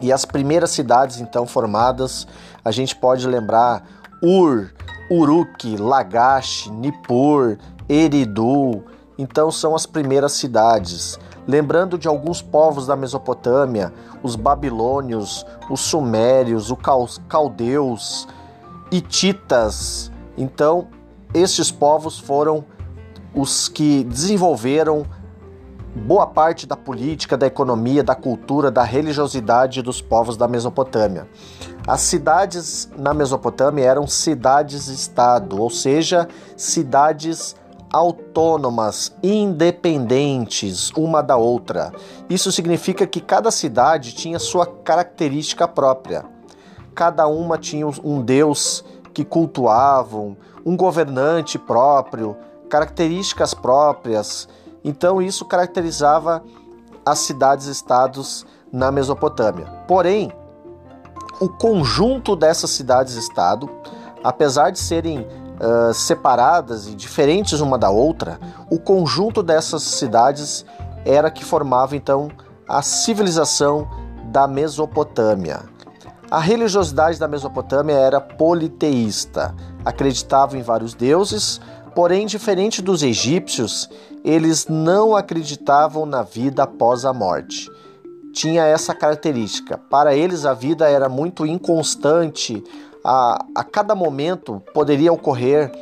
E 0.00 0.12
as 0.12 0.24
primeiras 0.24 0.70
cidades 0.70 1.20
então 1.20 1.46
formadas, 1.46 2.26
a 2.64 2.72
gente 2.72 2.96
pode 2.96 3.24
lembrar 3.28 3.84
Ur, 4.20 4.72
Uruk, 5.10 5.76
Lagash, 5.76 6.68
Nippur, 6.70 7.58
Eridu. 7.88 8.82
Então 9.18 9.50
são 9.50 9.74
as 9.74 9.86
primeiras 9.86 10.32
cidades. 10.32 11.18
Lembrando 11.46 11.98
de 11.98 12.08
alguns 12.08 12.40
povos 12.40 12.86
da 12.86 12.96
Mesopotâmia, 12.96 13.92
os 14.22 14.34
babilônios, 14.34 15.44
os 15.70 15.80
sumérios, 15.80 16.70
os 16.70 17.18
caldeus, 17.28 18.26
hititas. 18.90 20.10
Então, 20.38 20.88
estes 21.34 21.70
povos 21.70 22.18
foram 22.18 22.64
os 23.34 23.68
que 23.68 24.04
desenvolveram 24.04 25.04
boa 25.94 26.26
parte 26.26 26.66
da 26.66 26.76
política, 26.76 27.36
da 27.36 27.46
economia, 27.46 28.02
da 28.02 28.14
cultura, 28.14 28.70
da 28.70 28.82
religiosidade 28.82 29.82
dos 29.82 30.00
povos 30.00 30.36
da 30.36 30.48
Mesopotâmia. 30.48 31.28
As 31.86 32.00
cidades 32.00 32.88
na 32.96 33.12
Mesopotâmia 33.12 33.84
eram 33.84 34.06
cidades-estado, 34.06 35.60
ou 35.60 35.68
seja, 35.68 36.28
cidades 36.56 37.54
autônomas, 37.92 39.14
independentes 39.22 40.90
uma 40.96 41.22
da 41.22 41.36
outra. 41.36 41.92
Isso 42.28 42.50
significa 42.50 43.06
que 43.06 43.20
cada 43.20 43.50
cidade 43.50 44.14
tinha 44.14 44.38
sua 44.38 44.66
característica 44.66 45.68
própria. 45.68 46.24
Cada 46.94 47.26
uma 47.26 47.58
tinha 47.58 47.86
um 47.86 48.22
deus 48.22 48.84
que 49.12 49.24
cultuavam, 49.24 50.36
um 50.64 50.76
governante 50.76 51.58
próprio, 51.58 52.36
características 52.68 53.54
próprias 53.54 54.48
então 54.84 55.22
isso 55.22 55.46
caracterizava 55.46 56.44
as 57.04 57.20
cidades-estados 57.20 58.46
na 58.70 58.92
Mesopotâmia. 58.92 59.66
Porém, 59.88 60.30
o 61.40 61.48
conjunto 61.48 62.36
dessas 62.36 62.70
cidades-estado, 62.70 63.68
apesar 64.22 64.70
de 64.70 64.78
serem 64.78 65.20
uh, 65.20 65.92
separadas 65.92 66.86
e 66.86 66.94
diferentes 66.94 67.60
uma 67.60 67.78
da 67.78 67.90
outra, 67.90 68.38
o 68.70 68.78
conjunto 68.78 69.42
dessas 69.42 69.82
cidades 69.82 70.64
era 71.04 71.30
que 71.30 71.44
formava 71.44 71.96
então 71.96 72.30
a 72.68 72.82
civilização 72.82 73.88
da 74.26 74.46
Mesopotâmia. 74.46 75.60
A 76.30 76.40
religiosidade 76.40 77.18
da 77.18 77.28
Mesopotâmia 77.28 77.94
era 77.94 78.20
politeísta, 78.20 79.54
acreditava 79.84 80.56
em 80.56 80.62
vários 80.62 80.94
deuses, 80.94 81.60
Porém, 81.94 82.26
diferente 82.26 82.82
dos 82.82 83.04
egípcios, 83.04 83.88
eles 84.24 84.66
não 84.66 85.14
acreditavam 85.14 86.04
na 86.04 86.22
vida 86.22 86.64
após 86.64 87.04
a 87.04 87.12
morte. 87.12 87.70
Tinha 88.34 88.64
essa 88.64 88.94
característica. 88.94 89.78
Para 89.78 90.14
eles, 90.14 90.44
a 90.44 90.52
vida 90.52 90.88
era 90.88 91.08
muito 91.08 91.46
inconstante. 91.46 92.62
A, 93.04 93.44
a 93.54 93.64
cada 93.64 93.94
momento 93.94 94.60
poderia 94.74 95.12
ocorrer 95.12 95.72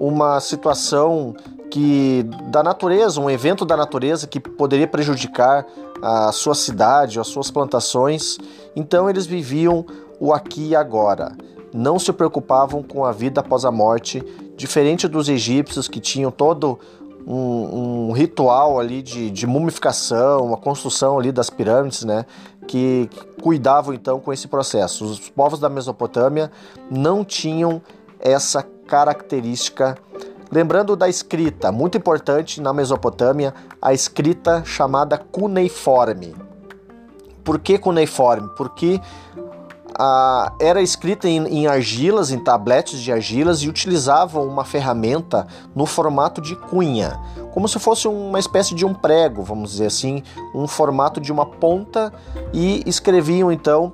uma 0.00 0.40
situação 0.40 1.36
que 1.70 2.24
da 2.50 2.62
natureza, 2.62 3.20
um 3.20 3.30
evento 3.30 3.64
da 3.64 3.76
natureza 3.76 4.26
que 4.26 4.40
poderia 4.40 4.88
prejudicar 4.88 5.66
a 6.02 6.32
sua 6.32 6.54
cidade, 6.54 7.20
as 7.20 7.28
suas 7.28 7.50
plantações. 7.50 8.38
Então 8.74 9.08
eles 9.08 9.26
viviam 9.26 9.84
o 10.18 10.32
aqui 10.32 10.70
e 10.70 10.76
agora. 10.76 11.36
Não 11.72 11.98
se 11.98 12.12
preocupavam 12.12 12.82
com 12.82 13.04
a 13.04 13.12
vida 13.12 13.40
após 13.40 13.64
a 13.64 13.70
morte, 13.70 14.24
diferente 14.56 15.06
dos 15.06 15.28
egípcios 15.28 15.86
que 15.86 16.00
tinham 16.00 16.30
todo 16.30 16.78
um, 17.26 18.08
um 18.08 18.12
ritual 18.12 18.78
ali 18.78 19.02
de, 19.02 19.30
de, 19.30 19.46
mumificação, 19.46 20.46
uma 20.46 20.56
construção 20.56 21.18
ali 21.18 21.32
das 21.32 21.50
pirâmides, 21.50 22.04
né? 22.04 22.24
Que, 22.66 23.08
que 23.10 23.42
cuidavam 23.42 23.94
então 23.94 24.20
com 24.20 24.32
esse 24.32 24.48
processo. 24.48 25.04
Os 25.04 25.28
povos 25.30 25.58
da 25.58 25.68
Mesopotâmia 25.68 26.50
não 26.90 27.24
tinham 27.24 27.82
essa 28.18 28.62
característica. 28.62 29.96
Lembrando 30.50 30.96
da 30.96 31.08
escrita, 31.08 31.70
muito 31.70 31.96
importante 31.96 32.60
na 32.60 32.72
Mesopotâmia, 32.72 33.54
a 33.80 33.92
escrita 33.92 34.64
chamada 34.64 35.16
cuneiforme. 35.16 36.34
Por 37.44 37.58
que 37.58 37.78
cuneiforme? 37.78 38.48
Porque 38.56 39.00
era 40.58 40.80
escrita 40.80 41.28
em, 41.28 41.46
em, 41.46 41.66
argilas, 41.66 42.30
em 42.30 42.38
tabletes 42.38 43.00
de 43.00 43.12
argilas 43.12 43.60
e 43.62 43.68
utilizavam 43.68 44.46
uma 44.46 44.64
ferramenta 44.64 45.46
no 45.74 45.84
formato 45.84 46.40
de 46.40 46.56
cunha, 46.56 47.20
como 47.52 47.68
se 47.68 47.78
fosse 47.78 48.08
uma 48.08 48.38
espécie 48.38 48.74
de 48.74 48.86
um 48.86 48.94
prego, 48.94 49.42
vamos 49.42 49.72
dizer 49.72 49.86
assim, 49.86 50.22
um 50.54 50.66
formato 50.66 51.20
de 51.20 51.30
uma 51.30 51.44
ponta 51.44 52.12
e 52.52 52.82
escreviam 52.86 53.52
então 53.52 53.92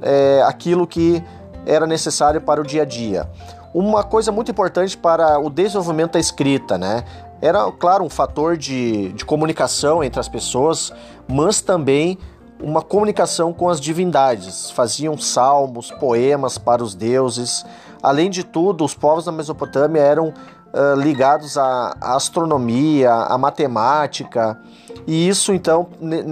é, 0.00 0.42
aquilo 0.46 0.86
que 0.86 1.22
era 1.66 1.86
necessário 1.86 2.40
para 2.40 2.60
o 2.60 2.64
dia 2.64 2.82
a 2.82 2.86
dia. 2.86 3.30
Uma 3.74 4.02
coisa 4.02 4.30
muito 4.32 4.50
importante 4.50 4.96
para 4.96 5.38
o 5.38 5.48
desenvolvimento 5.48 6.12
da 6.12 6.20
escrita, 6.20 6.76
né? 6.76 7.04
Era, 7.40 7.70
claro, 7.72 8.04
um 8.04 8.10
fator 8.10 8.56
de, 8.56 9.12
de 9.12 9.24
comunicação 9.24 10.04
entre 10.04 10.20
as 10.20 10.28
pessoas, 10.28 10.92
mas 11.26 11.60
também 11.60 12.18
uma 12.62 12.80
comunicação 12.80 13.52
com 13.52 13.68
as 13.68 13.80
divindades, 13.80 14.70
faziam 14.70 15.18
salmos, 15.18 15.90
poemas 15.90 16.56
para 16.56 16.82
os 16.82 16.94
deuses. 16.94 17.66
Além 18.02 18.30
de 18.30 18.44
tudo, 18.44 18.84
os 18.84 18.94
povos 18.94 19.24
da 19.24 19.32
Mesopotâmia 19.32 20.00
eram 20.00 20.28
uh, 20.28 20.98
ligados 20.98 21.58
à, 21.58 21.96
astronomia, 22.00 23.12
à 23.12 23.36
matemática, 23.36 24.58
e 25.06 25.28
isso 25.28 25.52
então 25.52 25.88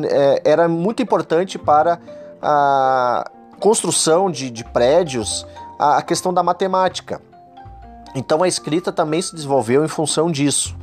é, 0.09 0.43
era 0.45 0.69
muito 0.69 1.03
importante 1.03 1.59
para 1.59 1.99
a 2.41 3.29
construção 3.59 4.31
de, 4.31 4.51
de 4.51 4.65
prédios, 4.65 5.47
a, 5.79 5.99
a 5.99 6.03
questão 6.03 6.33
da 6.33 6.43
matemática. 6.43 7.21
Então 8.15 8.43
a 8.43 8.49
escrita 8.49 8.93
também 8.93 9.21
se 9.21 9.35
desenvolveu 9.35 9.85
em 9.85 9.89
função 9.89 10.31
disso. 10.31 10.77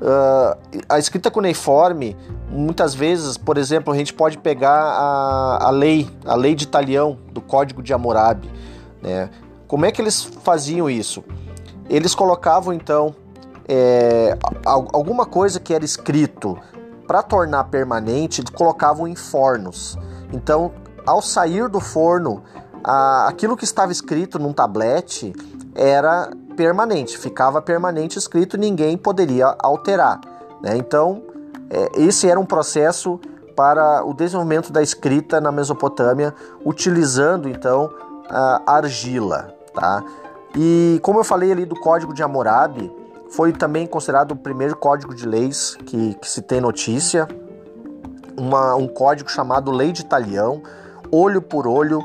Uh, 0.00 0.82
a 0.88 0.98
escrita 0.98 1.30
cuneiforme, 1.30 2.16
muitas 2.50 2.94
vezes, 2.94 3.36
por 3.36 3.56
exemplo, 3.56 3.92
a 3.92 3.96
gente 3.96 4.12
pode 4.12 4.38
pegar 4.38 4.74
a, 4.74 5.66
a 5.66 5.70
lei, 5.70 6.10
a 6.24 6.34
lei 6.34 6.54
de 6.54 6.64
Italião, 6.64 7.18
do 7.32 7.40
Código 7.40 7.82
de 7.82 7.92
Hammurabi. 7.92 8.50
Né? 9.00 9.30
Como 9.66 9.86
é 9.86 9.92
que 9.92 10.02
eles 10.02 10.24
faziam 10.42 10.90
isso? 10.90 11.24
Eles 11.88 12.14
colocavam 12.14 12.72
então 12.72 13.14
é, 13.68 14.36
alguma 14.64 15.24
coisa 15.26 15.58
que 15.58 15.72
era 15.72 15.84
escrito 15.84 16.58
para 17.06 17.22
tornar 17.22 17.64
permanente, 17.64 18.40
eles 18.40 18.50
colocavam 18.50 19.06
em 19.06 19.14
fornos. 19.14 19.98
Então, 20.32 20.72
ao 21.06 21.20
sair 21.22 21.68
do 21.68 21.80
forno, 21.80 22.42
a, 22.82 23.28
aquilo 23.28 23.56
que 23.56 23.64
estava 23.64 23.92
escrito 23.92 24.38
num 24.38 24.52
tablete 24.52 25.32
era 25.74 26.30
permanente, 26.54 27.18
ficava 27.18 27.60
permanente 27.60 28.18
escrito, 28.18 28.56
ninguém 28.56 28.96
poderia 28.96 29.54
alterar. 29.58 30.20
Né? 30.62 30.76
Então, 30.76 31.22
é, 31.70 31.90
esse 31.96 32.28
era 32.28 32.38
um 32.38 32.46
processo 32.46 33.20
para 33.54 34.04
o 34.04 34.12
desenvolvimento 34.12 34.72
da 34.72 34.82
escrita 34.82 35.40
na 35.40 35.52
Mesopotâmia, 35.52 36.34
utilizando 36.64 37.48
então 37.48 37.90
a 38.28 38.62
argila. 38.76 39.54
Tá? 39.72 40.02
E 40.56 40.98
como 41.02 41.20
eu 41.20 41.24
falei 41.24 41.52
ali 41.52 41.64
do 41.64 41.78
Código 41.78 42.12
de 42.12 42.22
Hammurabi, 42.22 42.90
foi 43.30 43.52
também 43.52 43.86
considerado 43.86 44.32
o 44.32 44.36
primeiro 44.36 44.76
código 44.76 45.14
de 45.14 45.26
leis 45.26 45.76
que, 45.86 46.14
que 46.14 46.28
se 46.28 46.42
tem 46.42 46.60
notícia, 46.60 47.26
uma, 48.36 48.74
um 48.74 48.86
código 48.86 49.30
chamado 49.30 49.70
Lei 49.70 49.92
de 49.92 50.04
Talião, 50.04 50.62
olho 51.10 51.42
por 51.42 51.66
olho, 51.66 52.00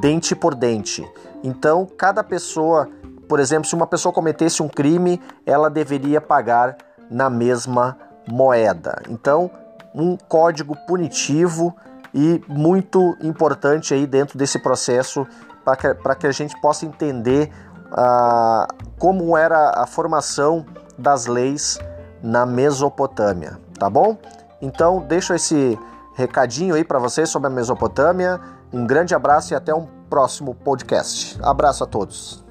dente 0.00 0.34
por 0.34 0.54
dente. 0.54 1.06
Então, 1.42 1.86
cada 1.96 2.22
pessoa 2.22 2.88
por 3.34 3.40
exemplo, 3.40 3.68
se 3.68 3.74
uma 3.74 3.88
pessoa 3.88 4.12
cometesse 4.12 4.62
um 4.62 4.68
crime, 4.68 5.20
ela 5.44 5.68
deveria 5.68 6.20
pagar 6.20 6.76
na 7.10 7.28
mesma 7.28 7.98
moeda. 8.28 9.02
Então, 9.10 9.50
um 9.92 10.16
código 10.16 10.76
punitivo 10.86 11.74
e 12.14 12.40
muito 12.46 13.16
importante 13.20 13.92
aí 13.92 14.06
dentro 14.06 14.38
desse 14.38 14.56
processo 14.60 15.26
para 15.64 15.74
que, 15.74 16.20
que 16.20 16.26
a 16.28 16.30
gente 16.30 16.54
possa 16.60 16.86
entender 16.86 17.50
ah, 17.90 18.68
como 19.00 19.36
era 19.36 19.82
a 19.82 19.84
formação 19.84 20.64
das 20.96 21.26
leis 21.26 21.80
na 22.22 22.46
Mesopotâmia, 22.46 23.58
tá 23.80 23.90
bom? 23.90 24.16
Então, 24.62 25.00
deixo 25.00 25.34
esse 25.34 25.76
recadinho 26.14 26.76
aí 26.76 26.84
para 26.84 27.00
vocês 27.00 27.28
sobre 27.30 27.48
a 27.48 27.50
Mesopotâmia. 27.50 28.40
Um 28.72 28.86
grande 28.86 29.12
abraço 29.12 29.52
e 29.52 29.56
até 29.56 29.74
um 29.74 29.88
próximo 30.08 30.54
podcast. 30.54 31.36
Abraço 31.42 31.82
a 31.82 31.86
todos. 31.88 32.43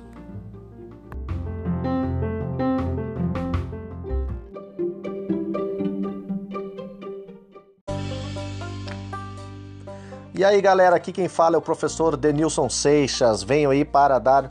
E 10.36 10.44
aí, 10.44 10.60
galera, 10.62 10.96
aqui 10.96 11.12
quem 11.12 11.28
fala 11.28 11.56
é 11.56 11.60
o 11.60 11.62
professor 11.62 12.18
Denilson 12.18 12.68
Seixas. 12.68 13.44
Venho 13.44 13.70
aí 13.70 13.86
para 13.86 14.18
dar 14.18 14.50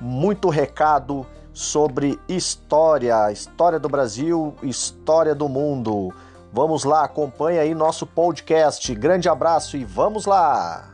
muito 0.00 0.48
recado 0.48 1.24
sobre 1.52 2.18
história, 2.28 3.30
história 3.30 3.78
do 3.78 3.88
Brasil, 3.88 4.56
história 4.60 5.32
do 5.32 5.48
mundo. 5.48 6.12
Vamos 6.52 6.82
lá, 6.82 7.04
acompanhe 7.04 7.60
aí 7.60 7.74
nosso 7.76 8.04
podcast. 8.04 8.92
Grande 8.92 9.28
abraço 9.28 9.76
e 9.76 9.84
vamos 9.84 10.26
lá! 10.26 10.89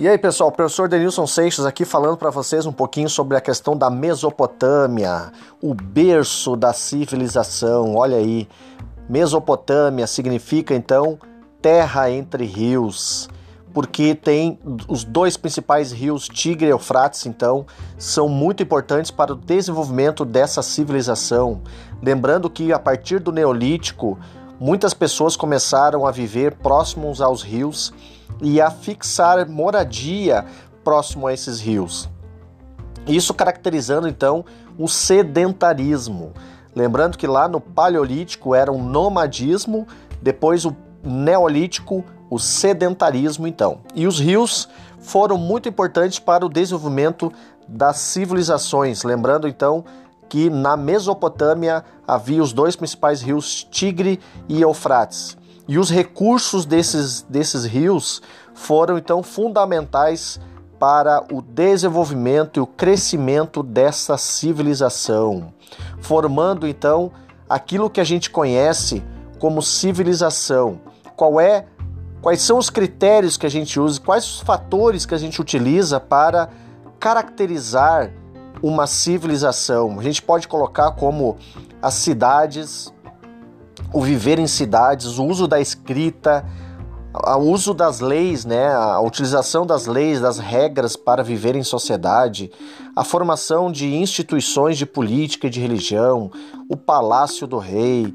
E 0.00 0.06
aí, 0.06 0.16
pessoal, 0.16 0.52
professor 0.52 0.88
Denilson 0.88 1.26
Seixas 1.26 1.66
aqui 1.66 1.84
falando 1.84 2.16
para 2.16 2.30
vocês 2.30 2.64
um 2.64 2.70
pouquinho 2.70 3.08
sobre 3.08 3.36
a 3.36 3.40
questão 3.40 3.76
da 3.76 3.90
Mesopotâmia, 3.90 5.32
o 5.60 5.74
berço 5.74 6.54
da 6.54 6.72
civilização. 6.72 7.96
Olha 7.96 8.16
aí, 8.16 8.48
Mesopotâmia 9.08 10.06
significa 10.06 10.72
então 10.72 11.18
terra 11.60 12.08
entre 12.12 12.44
rios, 12.44 13.28
porque 13.74 14.14
tem 14.14 14.56
os 14.86 15.02
dois 15.02 15.36
principais 15.36 15.90
rios, 15.90 16.28
Tigre 16.28 16.68
e 16.68 16.70
Eufrates, 16.70 17.26
então, 17.26 17.66
são 17.98 18.28
muito 18.28 18.62
importantes 18.62 19.10
para 19.10 19.32
o 19.32 19.36
desenvolvimento 19.36 20.24
dessa 20.24 20.62
civilização. 20.62 21.60
Lembrando 22.00 22.48
que 22.48 22.72
a 22.72 22.78
partir 22.78 23.18
do 23.18 23.32
Neolítico, 23.32 24.16
muitas 24.60 24.94
pessoas 24.94 25.36
começaram 25.36 26.06
a 26.06 26.10
viver 26.10 26.56
próximos 26.56 27.20
aos 27.20 27.42
rios 27.42 27.92
e 28.40 28.60
a 28.60 28.70
fixar 28.70 29.48
moradia 29.48 30.44
próximo 30.84 31.26
a 31.26 31.32
esses 31.32 31.60
rios. 31.60 32.08
Isso 33.06 33.32
caracterizando 33.32 34.08
então 34.08 34.44
o 34.78 34.86
sedentarismo. 34.86 36.32
Lembrando 36.74 37.16
que 37.18 37.26
lá 37.26 37.48
no 37.48 37.60
Paleolítico 37.60 38.54
era 38.54 38.70
um 38.70 38.82
nomadismo, 38.82 39.86
depois 40.20 40.64
o 40.64 40.76
Neolítico, 41.02 42.04
o 42.28 42.38
sedentarismo 42.38 43.46
então. 43.46 43.80
E 43.94 44.06
os 44.06 44.20
rios 44.20 44.68
foram 45.00 45.38
muito 45.38 45.68
importantes 45.68 46.18
para 46.18 46.44
o 46.44 46.48
desenvolvimento 46.48 47.32
das 47.66 47.98
civilizações. 47.98 49.02
Lembrando 49.04 49.48
então 49.48 49.84
que 50.28 50.50
na 50.50 50.76
Mesopotâmia 50.76 51.84
havia 52.06 52.42
os 52.42 52.52
dois 52.52 52.76
principais 52.76 53.22
rios 53.22 53.66
Tigre 53.70 54.20
e 54.48 54.60
Eufrates. 54.60 55.36
E 55.66 55.78
os 55.78 55.90
recursos 55.90 56.64
desses, 56.64 57.22
desses 57.22 57.64
rios 57.64 58.22
foram 58.54 58.98
então 58.98 59.22
fundamentais 59.22 60.40
para 60.78 61.24
o 61.32 61.42
desenvolvimento 61.42 62.58
e 62.58 62.60
o 62.60 62.66
crescimento 62.66 63.62
dessa 63.62 64.16
civilização, 64.16 65.52
formando 66.00 66.66
então 66.66 67.10
aquilo 67.48 67.90
que 67.90 68.00
a 68.00 68.04
gente 68.04 68.30
conhece 68.30 69.02
como 69.38 69.60
civilização. 69.60 70.80
Qual 71.16 71.40
é 71.40 71.66
quais 72.22 72.40
são 72.40 72.58
os 72.58 72.70
critérios 72.70 73.36
que 73.36 73.46
a 73.46 73.50
gente 73.50 73.78
usa, 73.78 74.00
quais 74.00 74.24
os 74.24 74.40
fatores 74.40 75.04
que 75.04 75.14
a 75.14 75.18
gente 75.18 75.40
utiliza 75.40 75.98
para 75.98 76.48
caracterizar 76.98 78.12
uma 78.62 78.86
civilização. 78.86 79.98
A 79.98 80.02
gente 80.02 80.22
pode 80.22 80.48
colocar 80.48 80.92
como 80.92 81.36
as 81.80 81.94
cidades, 81.94 82.92
o 83.92 84.02
viver 84.02 84.38
em 84.38 84.46
cidades, 84.46 85.18
o 85.18 85.24
uso 85.24 85.46
da 85.46 85.60
escrita, 85.60 86.44
o 87.14 87.38
uso 87.38 87.72
das 87.72 88.00
leis, 88.00 88.44
né, 88.44 88.72
a 88.72 89.00
utilização 89.00 89.66
das 89.66 89.86
leis, 89.86 90.20
das 90.20 90.38
regras 90.38 90.96
para 90.96 91.22
viver 91.22 91.56
em 91.56 91.62
sociedade, 91.62 92.50
a 92.94 93.02
formação 93.02 93.72
de 93.72 93.94
instituições 93.94 94.76
de 94.76 94.84
política 94.84 95.46
e 95.46 95.50
de 95.50 95.60
religião, 95.60 96.30
o 96.68 96.76
palácio 96.76 97.46
do 97.46 97.58
rei, 97.58 98.12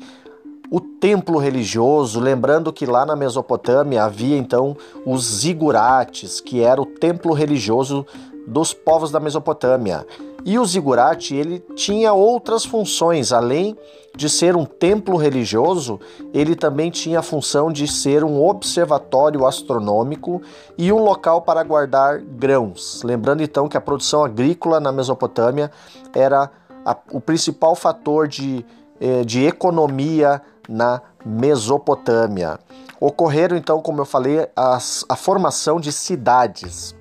o 0.69 0.79
templo 0.79 1.38
religioso, 1.38 2.19
lembrando 2.19 2.73
que 2.73 2.86
lá 2.86 3.06
na 3.06 3.15
Mesopotâmia 3.15 4.03
havia 4.03 4.38
então 4.38 4.75
os 5.06 5.23
zigurates, 5.23 6.39
que 6.39 6.62
era 6.62 6.82
o 6.82 6.86
templo 6.86 7.34
religioso 7.34 8.06
dos 8.47 8.73
povos 8.73 9.12
da 9.12 9.19
Mesopotâmia. 9.19 10.06
E 10.45 10.60
o 10.60 10.65
zigurate 10.65 11.36
ele 11.36 11.60
tinha 11.75 12.13
outras 12.13 12.65
funções, 12.65 13.32
além 13.32 13.77
de 14.15 14.29
ser 14.29 14.56
um 14.56 14.65
templo 14.65 15.17
religioso, 15.17 15.99
ele 16.34 16.56
também 16.56 16.91
tinha 16.91 17.19
a 17.19 17.23
função 17.23 17.71
de 17.71 17.88
ser 17.88 18.23
um 18.23 18.45
observatório 18.45 19.45
astronômico 19.45 20.41
e 20.77 20.91
um 20.91 21.03
local 21.03 21.41
para 21.41 21.63
guardar 21.63 22.19
grãos. 22.19 23.01
Lembrando 23.03 23.41
então 23.41 23.67
que 23.67 23.77
a 23.77 23.82
produção 23.82 24.23
agrícola 24.23 24.79
na 24.79 24.91
Mesopotâmia 24.91 25.71
era 26.13 26.51
a, 26.86 26.95
o 27.12 27.19
principal 27.19 27.75
fator 27.75 28.27
de, 28.27 28.63
eh, 28.99 29.23
de 29.23 29.45
economia 29.45 30.41
na 30.69 31.01
Mesopotâmia. 31.25 32.60
Ocorreram 32.99 33.58
então, 33.58 33.82
como 33.82 34.01
eu 34.01 34.06
falei, 34.06 34.47
as, 34.56 35.03
a 35.10 35.15
formação 35.15 35.79
de 35.79 35.91
cidades. 35.91 36.95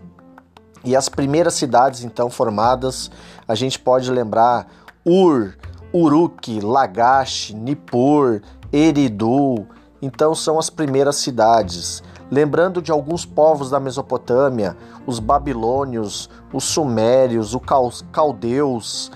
E 0.85 0.96
as 0.96 1.09
primeiras 1.09 1.55
cidades 1.55 2.02
então 2.02 2.28
formadas, 2.28 3.11
a 3.52 3.54
gente 3.54 3.78
pode 3.78 4.10
lembrar 4.10 4.66
Ur, 5.04 5.52
Uruk, 5.92 6.58
Lagash, 6.62 7.52
Nippur, 7.52 8.40
Eridu. 8.72 9.66
Então 10.00 10.34
são 10.34 10.58
as 10.58 10.70
primeiras 10.70 11.16
cidades. 11.16 12.02
Lembrando 12.30 12.80
de 12.80 12.90
alguns 12.90 13.26
povos 13.26 13.68
da 13.68 13.78
Mesopotâmia, 13.78 14.74
os 15.06 15.18
babilônios, 15.18 16.30
os 16.50 16.64
sumérios, 16.64 17.54
os 17.54 18.02
caldeus, 18.10 19.12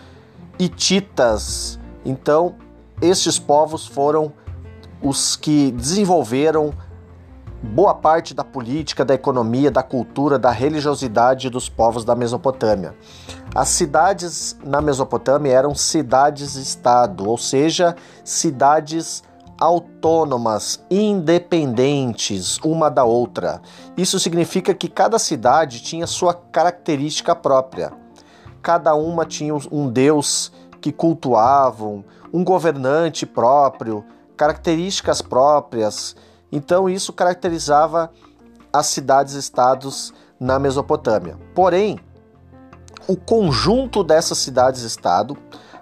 hititas. 0.58 1.80
Então, 2.04 2.56
estes 3.00 3.38
povos 3.38 3.86
foram 3.86 4.34
os 5.00 5.34
que 5.34 5.72
desenvolveram 5.72 6.74
boa 7.62 7.94
parte 7.94 8.34
da 8.34 8.44
política, 8.44 9.02
da 9.02 9.14
economia, 9.14 9.70
da 9.70 9.82
cultura, 9.82 10.38
da 10.38 10.50
religiosidade 10.50 11.48
dos 11.48 11.70
povos 11.70 12.04
da 12.04 12.14
Mesopotâmia. 12.14 12.94
As 13.56 13.70
cidades 13.70 14.54
na 14.62 14.82
Mesopotâmia 14.82 15.50
eram 15.50 15.74
cidades-estado, 15.74 17.26
ou 17.26 17.38
seja, 17.38 17.96
cidades 18.22 19.24
autônomas, 19.58 20.84
independentes 20.90 22.58
uma 22.62 22.90
da 22.90 23.04
outra. 23.04 23.62
Isso 23.96 24.20
significa 24.20 24.74
que 24.74 24.88
cada 24.88 25.18
cidade 25.18 25.80
tinha 25.80 26.06
sua 26.06 26.34
característica 26.34 27.34
própria. 27.34 27.94
Cada 28.60 28.94
uma 28.94 29.24
tinha 29.24 29.54
um 29.72 29.88
deus 29.88 30.52
que 30.78 30.92
cultuavam, 30.92 32.04
um 32.30 32.44
governante 32.44 33.24
próprio, 33.24 34.04
características 34.36 35.22
próprias 35.22 36.14
então 36.50 36.88
isso 36.88 37.12
caracterizava 37.12 38.10
as 38.72 38.86
cidades-estados 38.86 40.12
na 40.38 40.58
Mesopotâmia. 40.58 41.38
Porém, 41.54 41.98
o 43.08 43.16
conjunto 43.16 44.02
dessas 44.02 44.38
cidades-estado, 44.38 45.36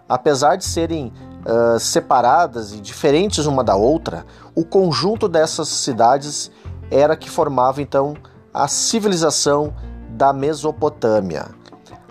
apesar 0.08 0.56
de 0.56 0.64
serem 0.64 1.12
uh, 1.44 1.78
separadas 1.78 2.72
e 2.72 2.80
diferentes 2.80 3.46
uma 3.46 3.64
da 3.64 3.76
outra, 3.76 4.24
o 4.54 4.64
conjunto 4.64 5.28
dessas 5.28 5.68
cidades 5.68 6.50
era 6.90 7.16
que 7.16 7.30
formava 7.30 7.80
então 7.80 8.14
a 8.52 8.68
civilização 8.68 9.74
da 10.10 10.32
Mesopotâmia. 10.32 11.46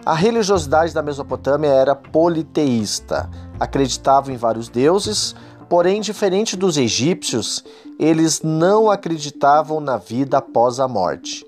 A 0.06 0.13
religiosidade 0.13 0.93
da 0.93 1.02
Mesopotâmia 1.02 1.69
era 1.69 1.95
politeísta, 1.95 3.30
acreditava 3.60 4.34
em 4.34 4.36
vários 4.36 4.67
deuses, 4.67 5.34
Porém, 5.73 6.02
diferente 6.02 6.56
dos 6.56 6.78
egípcios, 6.78 7.63
eles 7.97 8.43
não 8.43 8.91
acreditavam 8.91 9.80
na 9.80 9.97
vida 9.97 10.38
após 10.38 10.80
a 10.80 10.88
morte. 10.88 11.43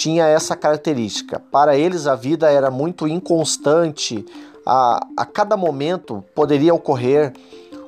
Tinha 0.00 0.24
essa 0.24 0.56
característica. 0.56 1.38
Para 1.52 1.76
eles, 1.76 2.06
a 2.06 2.14
vida 2.14 2.50
era 2.50 2.70
muito 2.70 3.06
inconstante. 3.06 4.24
A, 4.64 5.06
a 5.14 5.26
cada 5.26 5.58
momento 5.58 6.24
poderia 6.34 6.72
ocorrer 6.72 7.34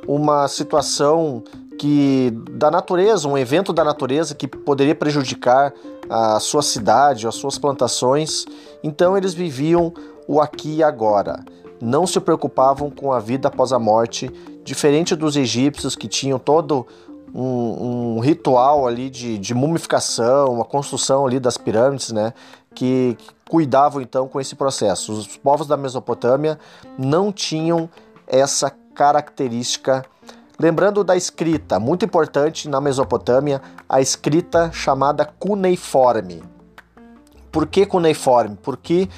uma 0.06 0.46
situação 0.46 1.42
que 1.78 2.30
da 2.50 2.70
natureza, 2.70 3.26
um 3.26 3.38
evento 3.38 3.72
da 3.72 3.82
natureza 3.82 4.34
que 4.34 4.46
poderia 4.46 4.94
prejudicar 4.94 5.72
a 6.10 6.38
sua 6.38 6.60
cidade, 6.60 7.26
as 7.26 7.34
suas 7.34 7.56
plantações. 7.56 8.44
Então 8.84 9.16
eles 9.16 9.32
viviam 9.32 9.90
o 10.28 10.38
aqui 10.38 10.76
e 10.76 10.82
agora. 10.82 11.42
Não 11.80 12.06
se 12.06 12.20
preocupavam 12.20 12.90
com 12.90 13.10
a 13.10 13.20
vida 13.20 13.48
após 13.48 13.72
a 13.72 13.78
morte 13.78 14.30
diferente 14.62 15.16
dos 15.16 15.34
egípcios 15.34 15.96
que 15.96 16.06
tinham 16.06 16.38
todo 16.38 16.86
um, 17.34 18.16
um 18.16 18.20
ritual 18.20 18.86
ali 18.86 19.08
de, 19.08 19.38
de, 19.38 19.54
mumificação, 19.54 20.52
uma 20.52 20.64
construção 20.64 21.26
ali 21.26 21.40
das 21.40 21.56
pirâmides, 21.56 22.12
né? 22.12 22.32
Que, 22.74 23.16
que 23.18 23.30
cuidavam 23.48 24.00
então 24.00 24.28
com 24.28 24.40
esse 24.40 24.54
processo. 24.54 25.12
Os 25.12 25.36
povos 25.36 25.66
da 25.66 25.76
Mesopotâmia 25.76 26.58
não 26.98 27.32
tinham 27.32 27.88
essa 28.26 28.70
característica. 28.94 30.04
Lembrando 30.58 31.02
da 31.02 31.16
escrita, 31.16 31.80
muito 31.80 32.04
importante 32.04 32.68
na 32.68 32.80
Mesopotâmia, 32.80 33.60
a 33.88 34.00
escrita 34.00 34.70
chamada 34.72 35.24
cuneiforme. 35.24 36.42
Por 37.50 37.66
que 37.66 37.84
cuneiforme? 37.84 38.56
Porque 38.62 39.08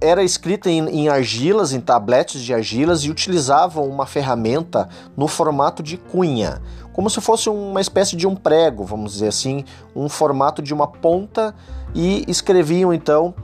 era 0.00 0.22
escrita 0.22 0.70
em, 0.70 0.88
em, 0.88 1.08
argilas, 1.08 1.72
em 1.72 1.80
tabletes 1.80 2.40
de 2.42 2.54
argilas 2.54 3.02
e 3.04 3.10
utilizavam 3.10 3.86
uma 3.86 4.06
ferramenta 4.06 4.88
no 5.16 5.28
formato 5.28 5.82
de 5.82 5.96
cunha, 5.96 6.62
como 6.92 7.10
se 7.10 7.20
fosse 7.20 7.50
uma 7.50 7.80
espécie 7.80 8.16
de 8.16 8.26
um 8.26 8.34
prego, 8.34 8.84
vamos 8.84 9.12
dizer 9.12 9.28
assim, 9.28 9.64
um 9.94 10.08
formato 10.08 10.62
de 10.62 10.72
uma 10.72 10.86
ponta 10.86 11.54
e 11.94 12.24
escreviam 12.26 12.94
então 12.94 13.34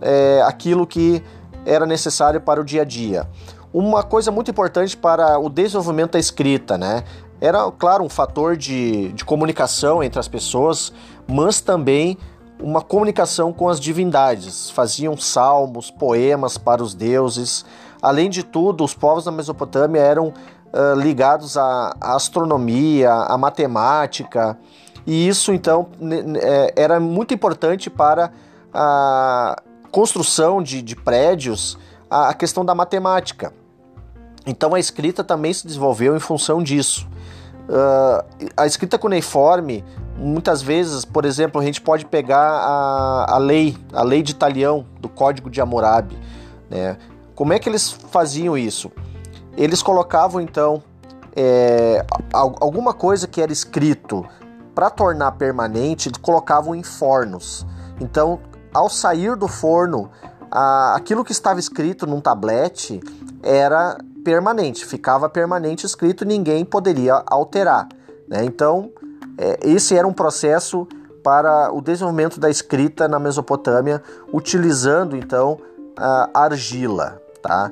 é, 0.00 0.42
aquilo 0.44 0.86
que 0.86 1.22
era 1.64 1.86
necessário 1.86 2.40
para 2.40 2.60
o 2.60 2.64
dia 2.64 2.82
a 2.82 2.84
dia. 2.84 3.28
Uma 3.72 4.02
coisa 4.02 4.32
muito 4.32 4.50
importante 4.50 4.96
para 4.96 5.38
o 5.38 5.48
desenvolvimento 5.48 6.12
da 6.12 6.18
escrita, 6.18 6.78
né? 6.78 7.04
Era, 7.40 7.70
claro, 7.70 8.02
um 8.02 8.08
fator 8.08 8.56
de, 8.56 9.12
de 9.12 9.24
comunicação 9.24 10.02
entre 10.02 10.18
as 10.18 10.26
pessoas, 10.26 10.92
mas 11.28 11.60
também 11.60 12.16
uma 12.60 12.80
comunicação 12.80 13.52
com 13.52 13.68
as 13.68 13.78
divindades, 13.78 14.70
faziam 14.70 15.16
salmos, 15.16 15.90
poemas 15.90 16.56
para 16.56 16.82
os 16.82 16.94
deuses. 16.94 17.64
Além 18.00 18.30
de 18.30 18.42
tudo, 18.42 18.84
os 18.84 18.94
povos 18.94 19.24
da 19.24 19.30
Mesopotâmia 19.30 20.00
eram 20.00 20.28
uh, 20.28 20.98
ligados 20.98 21.56
à, 21.56 21.94
astronomia, 22.00 23.12
à 23.12 23.36
matemática, 23.36 24.58
e 25.06 25.28
isso 25.28 25.52
então 25.52 25.88
é, 26.40 26.72
era 26.76 26.98
muito 26.98 27.32
importante 27.32 27.88
para 27.88 28.32
a 28.74 29.56
construção 29.92 30.62
de, 30.62 30.82
de 30.82 30.96
prédios, 30.96 31.78
a, 32.10 32.30
a 32.30 32.34
questão 32.34 32.64
da 32.64 32.74
matemática. 32.74 33.52
Então 34.46 34.74
a 34.74 34.80
escrita 34.80 35.24
também 35.24 35.52
se 35.52 35.66
desenvolveu 35.66 36.16
em 36.16 36.20
função 36.20 36.62
disso. 36.62 37.08
Uh, 37.68 38.50
a 38.56 38.66
escrita 38.66 38.96
cuneiforme 38.96 39.84
muitas 40.16 40.62
vezes, 40.62 41.04
por 41.04 41.24
exemplo, 41.24 41.60
a 41.60 41.64
gente 41.64 41.80
pode 41.80 42.06
pegar 42.06 42.40
a, 42.40 43.34
a 43.34 43.38
lei, 43.38 43.76
a 43.92 44.02
lei 44.02 44.22
de 44.22 44.32
Italião, 44.32 44.86
do 45.00 45.08
Código 45.08 45.50
de 45.50 45.60
Hammurabi. 45.60 46.18
Né? 46.70 46.96
Como 47.34 47.52
é 47.52 47.58
que 47.58 47.68
eles 47.68 47.90
faziam 47.90 48.56
isso? 48.56 48.90
Eles 49.56 49.82
colocavam 49.82 50.40
então 50.40 50.82
é, 51.34 52.04
alguma 52.32 52.94
coisa 52.94 53.26
que 53.26 53.40
era 53.40 53.52
escrito 53.52 54.26
para 54.74 54.90
tornar 54.90 55.32
permanente, 55.32 56.10
colocavam 56.20 56.74
em 56.74 56.82
fornos. 56.82 57.66
Então, 58.00 58.40
ao 58.72 58.88
sair 58.88 59.36
do 59.36 59.48
forno, 59.48 60.10
a, 60.50 60.94
aquilo 60.94 61.24
que 61.24 61.32
estava 61.32 61.60
escrito 61.60 62.06
num 62.06 62.20
tablete 62.20 63.00
era 63.42 63.98
permanente, 64.24 64.84
ficava 64.84 65.28
permanente 65.28 65.86
escrito, 65.86 66.24
ninguém 66.24 66.64
poderia 66.64 67.22
alterar. 67.26 67.88
Né? 68.28 68.44
Então, 68.44 68.90
esse 69.62 69.96
era 69.96 70.06
um 70.06 70.12
processo 70.12 70.86
para 71.22 71.72
o 71.72 71.80
desenvolvimento 71.80 72.38
da 72.38 72.48
escrita 72.48 73.08
na 73.08 73.18
Mesopotâmia, 73.18 74.02
utilizando 74.32 75.16
então 75.16 75.58
a 75.96 76.30
argila, 76.44 77.20
tá? 77.42 77.70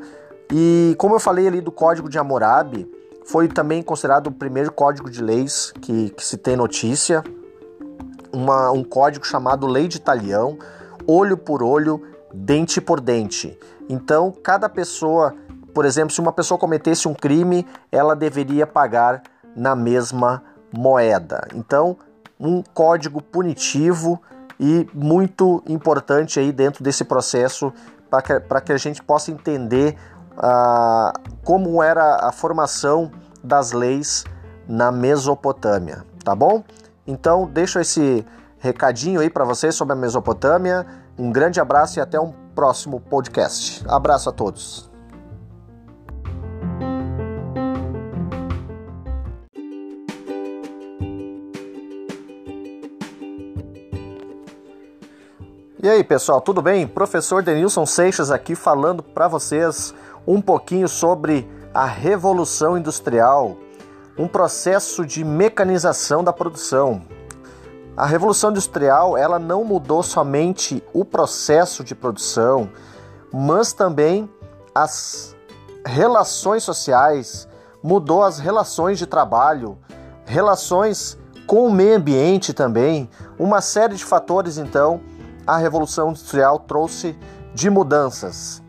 E 0.53 0.94
como 0.98 1.14
eu 1.14 1.20
falei 1.20 1.46
ali 1.46 1.61
do 1.61 1.70
Código 1.70 2.09
de 2.09 2.18
Hammurabi, 2.18 2.90
foi 3.24 3.48
também 3.48 3.83
considerado 3.83 4.27
o 4.27 4.33
primeiro 4.33 4.70
código 4.72 5.09
de 5.11 5.22
leis 5.22 5.72
que, 5.81 6.11
que 6.11 6.24
se 6.24 6.37
tem 6.37 6.57
notícia, 6.57 7.24
uma, 8.33 8.70
um 8.70 8.85
código 8.85 9.24
chamado 9.24 9.66
Lei 9.66 9.88
de 9.88 10.00
Talião, 10.00 10.59
olho 11.07 11.37
por 11.37 11.62
olho, 11.62 12.03
dente 12.33 12.81
por 12.81 13.00
dente. 13.00 13.59
Então, 13.88 14.33
cada 14.42 14.68
pessoa, 14.68 15.35
por 15.72 15.85
exemplo, 15.85 16.12
se 16.12 16.20
uma 16.20 16.33
pessoa 16.33 16.59
cometesse 16.59 17.09
um 17.09 17.14
crime, 17.14 17.66
ela 17.90 18.14
deveria 18.14 18.66
pagar 18.66 19.22
na 19.57 19.74
mesma 19.77 20.42
moeda. 20.77 21.47
Então, 21.55 21.97
um 22.39 22.63
código 22.63 23.23
punitivo 23.23 24.21
e 24.59 24.89
muito 24.95 25.63
importante 25.67 26.39
aí 26.39 26.53
dentro 26.53 26.83
desse 26.83 27.05
processo 27.05 27.73
para 28.11 28.23
que, 28.23 28.67
que 28.67 28.73
a 28.73 28.77
gente 28.77 29.03
possa 29.03 29.31
entender 29.31 29.97
uh, 30.37 31.13
como 31.45 31.83
era 31.83 32.27
a 32.27 32.33
formação 32.33 33.11
das 33.43 33.73
leis 33.73 34.25
na 34.69 34.91
Mesopotâmia, 34.91 36.05
tá 36.23 36.35
bom? 36.35 36.63
Então, 37.07 37.47
deixo 37.47 37.79
esse 37.79 38.25
recadinho 38.59 39.21
aí 39.21 39.29
para 39.29 39.45
vocês 39.45 39.75
sobre 39.75 39.93
a 39.93 39.97
Mesopotâmia. 39.97 40.87
Um 41.19 41.31
grande 41.31 41.61
abraço 41.61 41.99
e 41.99 42.01
até 42.01 42.19
um 42.19 42.33
próximo 42.55 43.01
podcast. 43.01 43.85
Abraço 43.87 44.31
a 44.31 44.33
todos. 44.33 44.94
E 55.85 55.88
aí, 55.90 56.03
pessoal, 56.03 56.40
tudo 56.40 56.62
bem? 56.62 56.87
Professor 56.87 57.42
Denilson 57.42 57.85
Seixas 57.85 58.31
aqui 58.31 58.55
falando 58.55 59.03
para 59.03 59.29
vocês 59.29 59.94
um 60.27 60.40
pouquinho 60.40 60.88
sobre 60.88 61.47
a 61.75 61.85
revolução 61.85 62.79
industrial, 62.79 63.59
um 64.16 64.27
processo 64.27 65.05
de 65.05 65.23
mecanização 65.23 66.25
da 66.25 66.33
produção. 66.33 67.03
A 67.94 68.07
revolução 68.07 68.51
industrial, 68.51 69.14
ela 69.14 69.38
não 69.38 69.62
mudou 69.62 70.03
somente 70.03 70.83
o 70.94 71.05
processo 71.05 71.85
de 71.85 71.94
produção, 71.94 72.70
mas 73.31 73.75
também 73.75 74.27
as 74.75 75.37
relações 75.85 76.62
sociais, 76.62 77.47
mudou 77.83 78.23
as 78.23 78.38
relações 78.38 78.99
de 78.99 79.05
trabalho, 79.05 79.77
relações 80.25 81.18
com 81.47 81.66
o 81.66 81.70
meio 81.70 81.99
ambiente 81.99 82.55
também, 82.55 83.11
uma 83.38 83.61
série 83.61 83.97
de 83.97 84.05
fatores 84.07 84.57
então 84.57 85.12
a 85.47 85.57
Revolução 85.57 86.11
Industrial 86.11 86.59
trouxe 86.59 87.17
de 87.55 87.71
mudanças. 87.71 88.63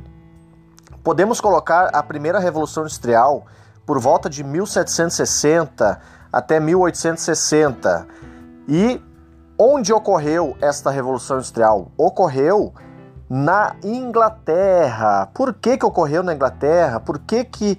Podemos 1.03 1.39
colocar 1.39 1.89
a 1.93 2.01
primeira 2.01 2.39
Revolução 2.39 2.83
Industrial 2.83 3.45
por 3.85 3.99
volta 3.99 4.29
de 4.29 4.43
1760 4.43 6.01
até 6.31 6.59
1860. 6.59 8.07
E 8.67 9.01
onde 9.57 9.93
ocorreu 9.93 10.57
esta 10.59 10.89
Revolução 10.89 11.37
Industrial? 11.37 11.91
Ocorreu 11.97 12.73
na 13.29 13.75
Inglaterra. 13.83 15.29
Por 15.33 15.53
que, 15.53 15.77
que 15.77 15.85
ocorreu 15.85 16.23
na 16.23 16.33
Inglaterra? 16.33 16.99
Por 16.99 17.19
que, 17.19 17.43
que 17.43 17.77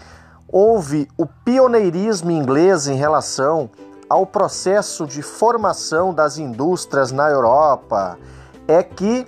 houve 0.49 1.09
o 1.17 1.27
pioneirismo 1.27 2.31
inglês 2.31 2.87
em 2.87 2.97
relação 2.97 3.71
ao 4.09 4.25
processo 4.25 5.07
de 5.07 5.23
formação 5.23 6.15
das 6.15 6.39
indústrias 6.39 7.13
na 7.13 7.29
Europa? 7.29 8.17
É 8.69 8.83
que 8.83 9.27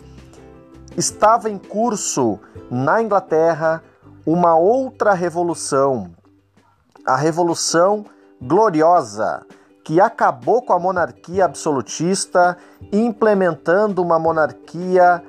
estava 0.96 1.48
em 1.48 1.59
curso 1.59 2.38
na 2.70 3.03
Inglaterra 3.03 3.83
uma 4.27 4.57
outra 4.57 5.14
revolução, 5.14 6.11
a 7.07 7.16
Revolução 7.16 8.05
Gloriosa, 8.42 9.46
que 9.85 10.01
acabou 10.01 10.61
com 10.61 10.74
a 10.74 10.79
monarquia 10.79 11.46
absolutista, 11.46 12.59
implementando 12.92 14.03
uma 14.03 14.18
monarquia 14.18 15.22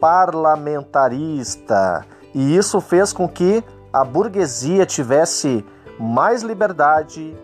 parlamentarista. 0.00 2.06
E 2.34 2.56
isso 2.56 2.80
fez 2.80 3.12
com 3.12 3.28
que 3.28 3.62
a 3.92 4.02
burguesia 4.04 4.86
tivesse 4.86 5.62
mais 5.98 6.42
liberdade, 6.42 7.36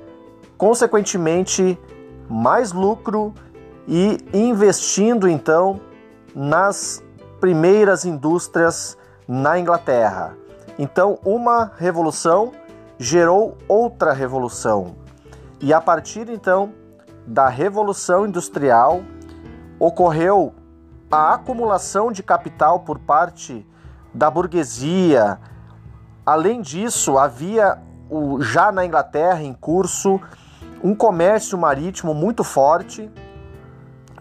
consequentemente, 0.56 1.78
mais 2.28 2.72
lucro 2.72 3.35
e 3.87 4.18
investindo 4.32 5.28
então 5.28 5.78
nas 6.35 7.03
primeiras 7.40 8.05
indústrias 8.05 8.97
na 9.27 9.59
Inglaterra. 9.59 10.37
Então, 10.79 11.18
uma 11.25 11.73
revolução 11.77 12.53
gerou 12.99 13.57
outra 13.68 14.12
revolução. 14.12 14.97
E 15.61 15.73
a 15.73 15.81
partir 15.81 16.29
então 16.29 16.73
da 17.27 17.49
revolução 17.49 18.27
industrial 18.27 19.03
ocorreu 19.79 20.55
a 21.11 21.35
acumulação 21.35 22.11
de 22.11 22.23
capital 22.23 22.81
por 22.81 22.99
parte 22.99 23.66
da 24.14 24.31
burguesia. 24.31 25.38
Além 26.25 26.61
disso, 26.61 27.18
havia 27.18 27.79
já 28.40 28.73
na 28.73 28.85
Inglaterra 28.85 29.42
em 29.42 29.53
curso 29.53 30.21
um 30.83 30.95
comércio 30.95 31.57
marítimo 31.59 32.14
muito 32.14 32.42
forte 32.42 33.11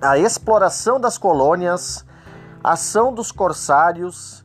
a 0.02 0.18
exploração 0.18 1.00
das 1.00 1.18
colônias, 1.18 2.06
ação 2.64 3.14
dos 3.14 3.32
corsários 3.32 4.44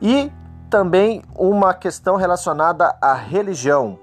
e 0.00 0.30
também 0.70 1.22
uma 1.34 1.74
questão 1.74 2.16
relacionada 2.16 2.96
à 3.00 3.12
religião, 3.12 3.98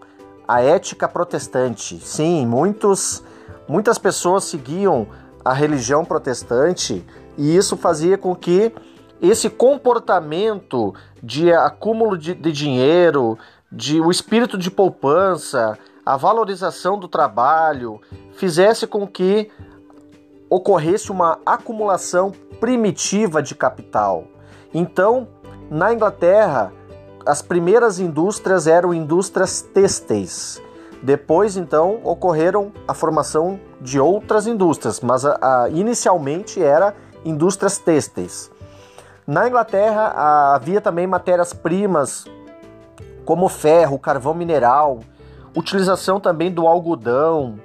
à 0.47 0.61
ética 0.61 1.07
protestante. 1.07 1.99
Sim, 1.99 2.45
muitos, 2.45 3.23
muitas 3.67 3.97
pessoas 3.97 4.43
seguiam 4.43 5.07
a 5.43 5.53
religião 5.53 6.03
protestante 6.03 7.05
e 7.37 7.55
isso 7.55 7.77
fazia 7.77 8.17
com 8.17 8.35
que 8.35 8.73
esse 9.21 9.49
comportamento 9.49 10.93
de 11.21 11.51
acúmulo 11.51 12.17
de, 12.17 12.33
de 12.33 12.51
dinheiro, 12.51 13.37
de 13.71 13.99
o 13.99 14.11
espírito 14.11 14.57
de 14.57 14.69
poupança, 14.69 15.77
a 16.05 16.17
valorização 16.17 16.97
do 16.97 17.07
trabalho, 17.07 18.01
fizesse 18.33 18.87
com 18.87 19.05
que 19.05 19.51
ocorresse 20.49 21.11
uma 21.11 21.39
acumulação 21.45 22.31
primitiva 22.59 23.41
de 23.41 23.55
capital. 23.55 24.25
Então, 24.73 25.27
na 25.69 25.93
Inglaterra, 25.93 26.73
as 27.25 27.41
primeiras 27.41 27.99
indústrias 27.99 28.67
eram 28.67 28.93
indústrias 28.93 29.61
têxteis. 29.61 30.61
Depois, 31.01 31.55
então, 31.55 31.99
ocorreram 32.03 32.73
a 32.87 32.93
formação 32.93 33.59
de 33.79 33.99
outras 33.99 34.47
indústrias, 34.47 34.99
mas 34.99 35.23
a, 35.23 35.37
a, 35.41 35.69
inicialmente 35.69 36.61
era 36.61 36.93
indústrias 37.23 37.77
têxteis. 37.77 38.51
Na 39.25 39.47
Inglaterra 39.47 40.11
a, 40.15 40.55
havia 40.55 40.81
também 40.81 41.07
matérias-primas 41.07 42.25
como 43.23 43.47
ferro, 43.47 43.99
carvão 43.99 44.33
mineral, 44.33 44.99
utilização 45.55 46.19
também 46.19 46.51
do 46.51 46.67
algodão, 46.67 47.59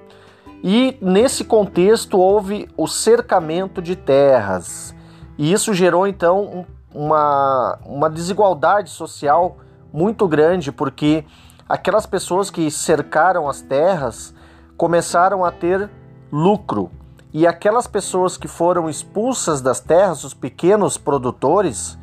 e 0.66 0.96
nesse 0.98 1.44
contexto 1.44 2.18
houve 2.18 2.66
o 2.74 2.88
cercamento 2.88 3.82
de 3.82 3.94
terras. 3.94 4.94
E 5.36 5.52
isso 5.52 5.74
gerou 5.74 6.06
então 6.06 6.64
uma, 6.94 7.78
uma 7.84 8.08
desigualdade 8.08 8.88
social 8.88 9.58
muito 9.92 10.26
grande, 10.26 10.72
porque 10.72 11.22
aquelas 11.68 12.06
pessoas 12.06 12.50
que 12.50 12.70
cercaram 12.70 13.46
as 13.46 13.60
terras 13.60 14.34
começaram 14.74 15.44
a 15.44 15.52
ter 15.52 15.90
lucro. 16.32 16.90
E 17.30 17.46
aquelas 17.46 17.86
pessoas 17.86 18.38
que 18.38 18.48
foram 18.48 18.88
expulsas 18.88 19.60
das 19.60 19.80
terras, 19.80 20.24
os 20.24 20.32
pequenos 20.32 20.96
produtores, 20.96 21.98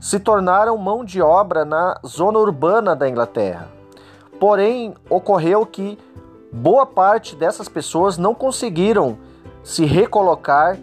se 0.00 0.18
tornaram 0.18 0.78
mão 0.78 1.04
de 1.04 1.20
obra 1.20 1.66
na 1.66 2.00
zona 2.06 2.38
urbana 2.38 2.96
da 2.96 3.06
Inglaterra. 3.06 3.68
Porém, 4.40 4.94
ocorreu 5.10 5.66
que 5.66 5.98
boa 6.56 6.86
parte 6.86 7.36
dessas 7.36 7.68
pessoas 7.68 8.16
não 8.16 8.34
conseguiram 8.34 9.18
se 9.62 9.84
recolocar 9.84 10.78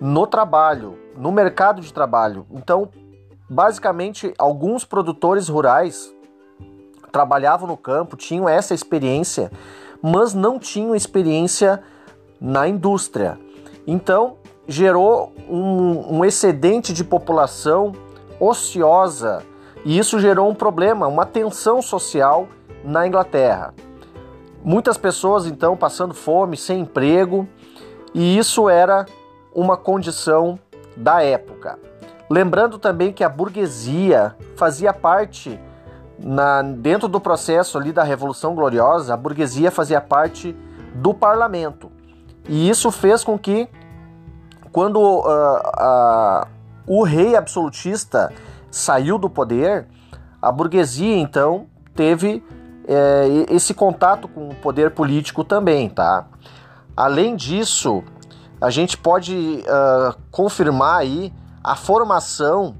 no 0.00 0.26
trabalho, 0.26 0.98
no 1.16 1.32
mercado 1.32 1.80
de 1.80 1.92
trabalho. 1.92 2.46
Então, 2.50 2.90
basicamente, 3.48 4.34
alguns 4.38 4.84
produtores 4.84 5.48
rurais 5.48 6.12
trabalhavam 7.10 7.66
no 7.66 7.76
campo, 7.76 8.16
tinham 8.16 8.48
essa 8.48 8.74
experiência, 8.74 9.50
mas 10.02 10.34
não 10.34 10.58
tinham 10.58 10.94
experiência 10.94 11.82
na 12.40 12.68
indústria. 12.68 13.38
Então, 13.86 14.36
gerou 14.66 15.32
um, 15.48 16.18
um 16.18 16.24
excedente 16.24 16.92
de 16.92 17.02
população 17.02 17.92
ociosa 18.38 19.42
e 19.84 19.98
isso 19.98 20.18
gerou 20.20 20.48
um 20.50 20.54
problema, 20.54 21.06
uma 21.06 21.24
tensão 21.24 21.80
social 21.80 22.48
na 22.84 23.06
Inglaterra. 23.06 23.74
Muitas 24.64 24.96
pessoas 24.96 25.46
então 25.46 25.76
passando 25.76 26.14
fome, 26.14 26.56
sem 26.56 26.80
emprego, 26.80 27.48
e 28.14 28.38
isso 28.38 28.68
era 28.68 29.06
uma 29.54 29.76
condição 29.76 30.58
da 30.96 31.22
época. 31.22 31.78
Lembrando 32.30 32.78
também 32.78 33.12
que 33.12 33.24
a 33.24 33.28
burguesia 33.28 34.36
fazia 34.56 34.92
parte 34.92 35.60
na, 36.18 36.62
dentro 36.62 37.08
do 37.08 37.20
processo 37.20 37.76
ali 37.76 37.92
da 37.92 38.02
Revolução 38.02 38.54
Gloriosa, 38.54 39.14
a 39.14 39.16
burguesia 39.16 39.70
fazia 39.70 40.00
parte 40.00 40.56
do 40.94 41.12
parlamento. 41.12 41.90
E 42.48 42.68
isso 42.68 42.90
fez 42.90 43.24
com 43.24 43.38
que, 43.38 43.68
quando 44.70 44.98
uh, 44.98 45.26
uh, 45.26 46.46
o 46.86 47.02
rei 47.02 47.36
absolutista 47.36 48.32
saiu 48.70 49.18
do 49.18 49.28
poder, 49.28 49.86
a 50.40 50.50
burguesia 50.50 51.16
então 51.16 51.66
teve 51.94 52.42
é, 52.86 53.46
esse 53.50 53.74
contato 53.74 54.28
com 54.28 54.48
o 54.48 54.54
poder 54.54 54.90
político 54.90 55.44
também, 55.44 55.88
tá? 55.88 56.26
Além 56.96 57.36
disso, 57.36 58.02
a 58.60 58.70
gente 58.70 58.96
pode 58.96 59.34
uh, 59.34 60.16
confirmar 60.30 61.00
aí 61.00 61.32
a 61.64 61.74
formação 61.74 62.76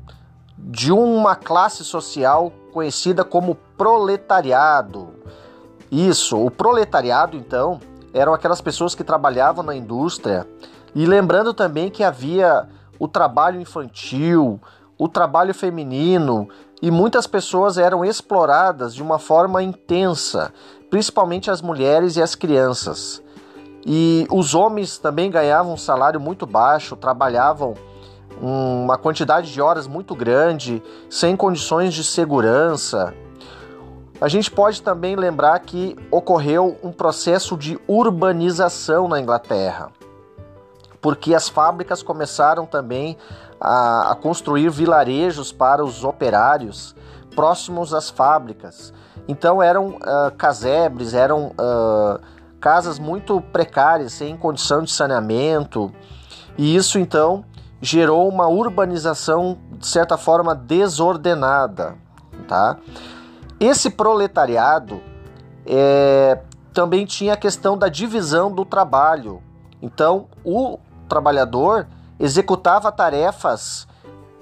de 0.57 0.93
uma 0.93 1.35
classe 1.35 1.85
social 1.85 2.53
conhecida 2.73 3.25
como 3.25 3.55
proletariado. 3.77 5.15
Isso, 5.91 6.39
o 6.39 6.51
proletariado, 6.51 7.37
então, 7.37 7.81
eram 8.15 8.33
aquelas 8.33 8.61
pessoas 8.61 8.95
que 8.95 9.03
trabalhavam 9.03 9.65
na 9.65 9.75
indústria. 9.75 10.47
E 10.95 11.07
lembrando 11.07 11.53
também 11.53 11.91
que 11.91 12.05
havia 12.05 12.69
o 12.99 13.09
trabalho 13.09 13.61
infantil, 13.61 14.61
o 14.99 15.09
trabalho 15.09 15.53
feminino, 15.53 16.49
e 16.83 16.91
muitas 16.91 17.29
pessoas 17.29 17.79
eram 17.79 18.05
exploradas 18.05 18.93
de 18.93 19.03
uma 19.03 19.21
forma 19.21 19.63
intensa, 19.63 20.53
principalmente 20.91 21.49
as 21.49 21.63
mulheres 21.63 22.17
e 22.17 22.23
as 22.23 22.35
crianças. 22.35 23.23
E 23.87 24.27
os 24.29 24.53
homens 24.53 24.99
também 24.99 25.31
ganhavam 25.31 25.75
um 25.75 25.77
salário 25.77 26.21
muito 26.21 26.45
baixo, 26.45 26.97
trabalhavam 26.97 27.75
uma 28.41 28.99
quantidade 28.99 29.53
de 29.53 29.61
horas 29.61 29.87
muito 29.87 30.17
grande, 30.17 30.83
sem 31.09 31.37
condições 31.37 31.95
de 31.95 32.03
segurança. 32.03 33.15
A 34.21 34.27
gente 34.27 34.51
pode 34.51 34.83
também 34.83 35.15
lembrar 35.15 35.61
que 35.61 35.97
ocorreu 36.11 36.77
um 36.83 36.91
processo 36.91 37.57
de 37.57 37.79
urbanização 37.87 39.07
na 39.07 39.21
Inglaterra, 39.21 39.93
porque 41.01 41.33
as 41.33 41.49
fábricas 41.49 42.03
começaram 42.03 42.67
também 42.67 43.17
a, 43.63 44.11
a 44.11 44.15
construir 44.17 44.69
vilarejos 44.69 45.53
para 45.53 45.85
os 45.85 46.03
operários 46.03 46.95
próximos 47.35 47.95
às 47.95 48.11
fábricas. 48.11 48.93
Então 49.29 49.63
eram 49.63 49.97
uh, 49.97 50.33
casebres, 50.37 51.15
eram 51.15 51.53
uh, 51.53 52.21
casas 52.61 52.99
muito 52.99 53.41
precárias, 53.41 54.13
sem 54.13 54.37
condição 54.37 54.83
de 54.83 54.91
saneamento, 54.91 55.93
e 56.59 56.75
isso 56.75 56.99
então 56.99 57.45
gerou 57.81 58.29
uma 58.29 58.49
urbanização 58.49 59.59
de 59.73 59.87
certa 59.87 60.17
forma 60.17 60.55
desordenada, 60.55 61.97
tá? 62.47 62.79
Esse 63.59 63.91
proletariado 63.91 65.01
é, 65.67 66.41
também 66.73 67.07
tinha 67.07 67.35
a 67.35 67.37
questão 67.37 67.77
da 67.77 67.89
divisão 67.89 68.53
do 68.53 68.65
trabalho. 68.65 69.43
Então, 69.81 70.27
o 70.45 70.79
trabalhador 71.09 71.87
executava 72.23 72.93
tarefas 72.93 73.89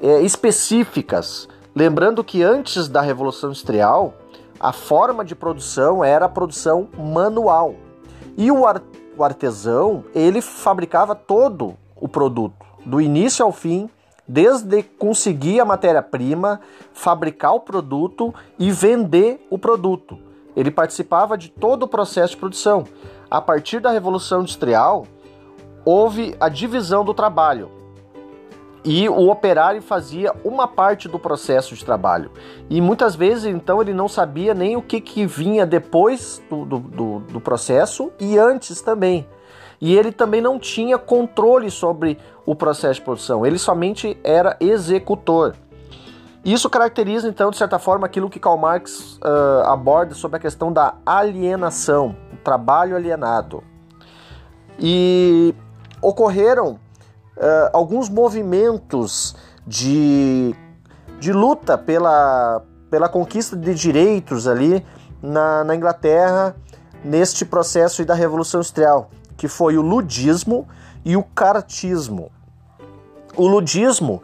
é, 0.02 0.20
específicas. 0.20 1.48
Lembrando 1.74 2.22
que 2.22 2.42
antes 2.42 2.86
da 2.88 3.00
Revolução 3.00 3.48
Industrial, 3.48 4.12
a 4.60 4.70
forma 4.70 5.24
de 5.24 5.34
produção 5.34 6.04
era 6.04 6.26
a 6.26 6.28
produção 6.28 6.88
manual. 6.98 7.74
E 8.36 8.50
o, 8.50 8.66
ar, 8.66 8.82
o 9.16 9.24
artesão, 9.24 10.04
ele 10.14 10.42
fabricava 10.42 11.14
todo 11.14 11.74
o 11.96 12.06
produto, 12.06 12.66
do 12.84 13.00
início 13.00 13.44
ao 13.44 13.52
fim, 13.52 13.88
desde 14.28 14.82
conseguir 14.82 15.60
a 15.60 15.64
matéria-prima, 15.64 16.60
fabricar 16.92 17.54
o 17.54 17.60
produto 17.60 18.34
e 18.58 18.70
vender 18.70 19.46
o 19.48 19.58
produto. 19.58 20.18
Ele 20.54 20.70
participava 20.70 21.38
de 21.38 21.48
todo 21.48 21.84
o 21.84 21.88
processo 21.88 22.34
de 22.34 22.40
produção. 22.40 22.84
A 23.30 23.40
partir 23.40 23.80
da 23.80 23.90
Revolução 23.90 24.40
Industrial, 24.40 25.06
houve 25.84 26.36
a 26.40 26.48
divisão 26.48 27.04
do 27.04 27.14
trabalho. 27.14 27.70
E 28.82 29.08
o 29.08 29.28
operário 29.30 29.82
fazia 29.82 30.32
uma 30.42 30.66
parte 30.66 31.06
do 31.06 31.18
processo 31.18 31.74
de 31.74 31.84
trabalho. 31.84 32.30
E 32.68 32.80
muitas 32.80 33.14
vezes, 33.14 33.44
então, 33.44 33.82
ele 33.82 33.92
não 33.92 34.08
sabia 34.08 34.54
nem 34.54 34.76
o 34.76 34.82
que, 34.82 35.00
que 35.00 35.26
vinha 35.26 35.66
depois 35.66 36.42
do, 36.48 36.64
do, 36.64 37.18
do, 37.20 37.40
processo 37.40 38.10
e 38.18 38.38
antes 38.38 38.80
também. 38.80 39.28
E 39.80 39.94
ele 39.94 40.12
também 40.12 40.40
não 40.40 40.58
tinha 40.58 40.96
controle 40.96 41.70
sobre 41.70 42.18
o 42.46 42.54
processo 42.54 43.00
de 43.00 43.04
produção, 43.04 43.46
ele 43.46 43.58
somente 43.58 44.18
era 44.24 44.56
executor. 44.60 45.54
Isso 46.42 46.70
caracteriza, 46.70 47.28
então, 47.28 47.50
de 47.50 47.58
certa 47.58 47.78
forma, 47.78 48.06
aquilo 48.06 48.30
que 48.30 48.40
Karl 48.40 48.56
Marx 48.56 49.18
uh, 49.18 49.66
aborda 49.66 50.14
sobre 50.14 50.38
a 50.38 50.40
questão 50.40 50.72
da 50.72 50.94
alienação, 51.04 52.16
o 52.32 52.36
trabalho 52.38 52.96
alienado. 52.96 53.62
E 54.78 55.54
ocorreram 56.02 56.72
uh, 57.36 57.70
alguns 57.72 58.08
movimentos 58.08 59.36
de, 59.66 60.54
de 61.18 61.32
luta 61.32 61.76
pela, 61.76 62.62
pela 62.90 63.08
conquista 63.08 63.56
de 63.56 63.74
direitos 63.74 64.46
ali 64.46 64.84
na, 65.22 65.64
na 65.64 65.74
Inglaterra 65.74 66.54
neste 67.04 67.44
processo 67.44 68.04
da 68.04 68.14
Revolução 68.14 68.60
Industrial 68.60 69.10
que 69.40 69.48
foi 69.48 69.78
o 69.78 69.80
ludismo 69.80 70.68
e 71.02 71.16
o 71.16 71.22
cartismo. 71.22 72.30
O 73.34 73.46
ludismo, 73.46 74.22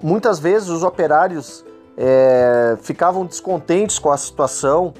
muitas 0.00 0.38
vezes 0.38 0.68
os 0.68 0.84
operários 0.84 1.64
é, 1.98 2.78
ficavam 2.80 3.26
descontentes 3.26 3.98
com 3.98 4.12
a 4.12 4.16
situação 4.16 4.94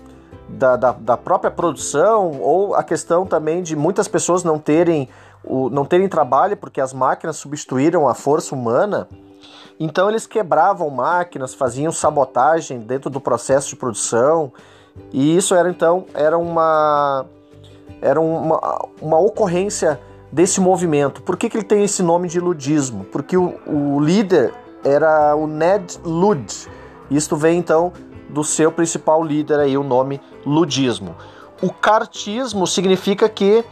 da, 0.49 0.75
da, 0.75 0.91
da, 0.91 1.17
própria 1.17 1.49
produção 1.49 2.41
ou 2.41 2.75
a 2.75 2.83
questão 2.83 3.25
também 3.25 3.63
de 3.63 3.77
muitas 3.77 4.09
pessoas 4.09 4.43
não 4.43 4.59
terem, 4.59 5.09
o, 5.45 5.69
não 5.71 5.85
terem 5.85 6.09
trabalho 6.09 6.57
porque 6.57 6.81
as 6.81 6.93
máquinas 6.93 7.37
substituíram 7.37 8.09
a 8.09 8.15
força 8.15 8.55
humana. 8.55 9.09
Então 9.79 10.09
eles 10.09 10.27
quebravam 10.27 10.89
máquinas, 10.91 11.55
faziam 11.55 11.91
sabotagem 11.91 12.81
dentro 12.81 13.11
do 13.11 13.21
processo 13.21 13.71
de 13.71 13.77
produção 13.77 14.53
e 15.13 15.37
isso 15.37 15.55
era 15.55 15.71
então 15.71 16.07
era 16.15 16.37
uma 16.37 17.27
era 18.01 18.21
uma, 18.21 18.89
uma 19.01 19.19
ocorrência 19.19 20.01
desse 20.31 20.61
movimento. 20.61 21.23
Por 21.23 21.37
que, 21.37 21.49
que 21.49 21.57
ele 21.57 21.65
tem 21.65 21.85
esse 21.85 22.03
nome 22.03 22.27
de 22.27 22.41
ludismo? 22.41 23.05
Porque 23.05 23.37
o, 23.37 23.59
o 23.67 24.01
líder 24.01 24.53
era 24.85 25.37
o 25.37 25.47
Ned 25.47 26.01
Lud. 26.05 26.69
Isto 27.11 27.37
vem 27.37 27.59
então 27.59 27.93
do 28.29 28.43
seu 28.43 28.73
principal 28.73 29.23
líder 29.23 29.61
aí, 29.61 29.77
o 29.77 29.85
nome 29.85 30.21
ludismo. 30.45 31.15
O 31.63 31.73
cartismo 31.73 32.67
significa 32.67 33.29
que 33.29 33.65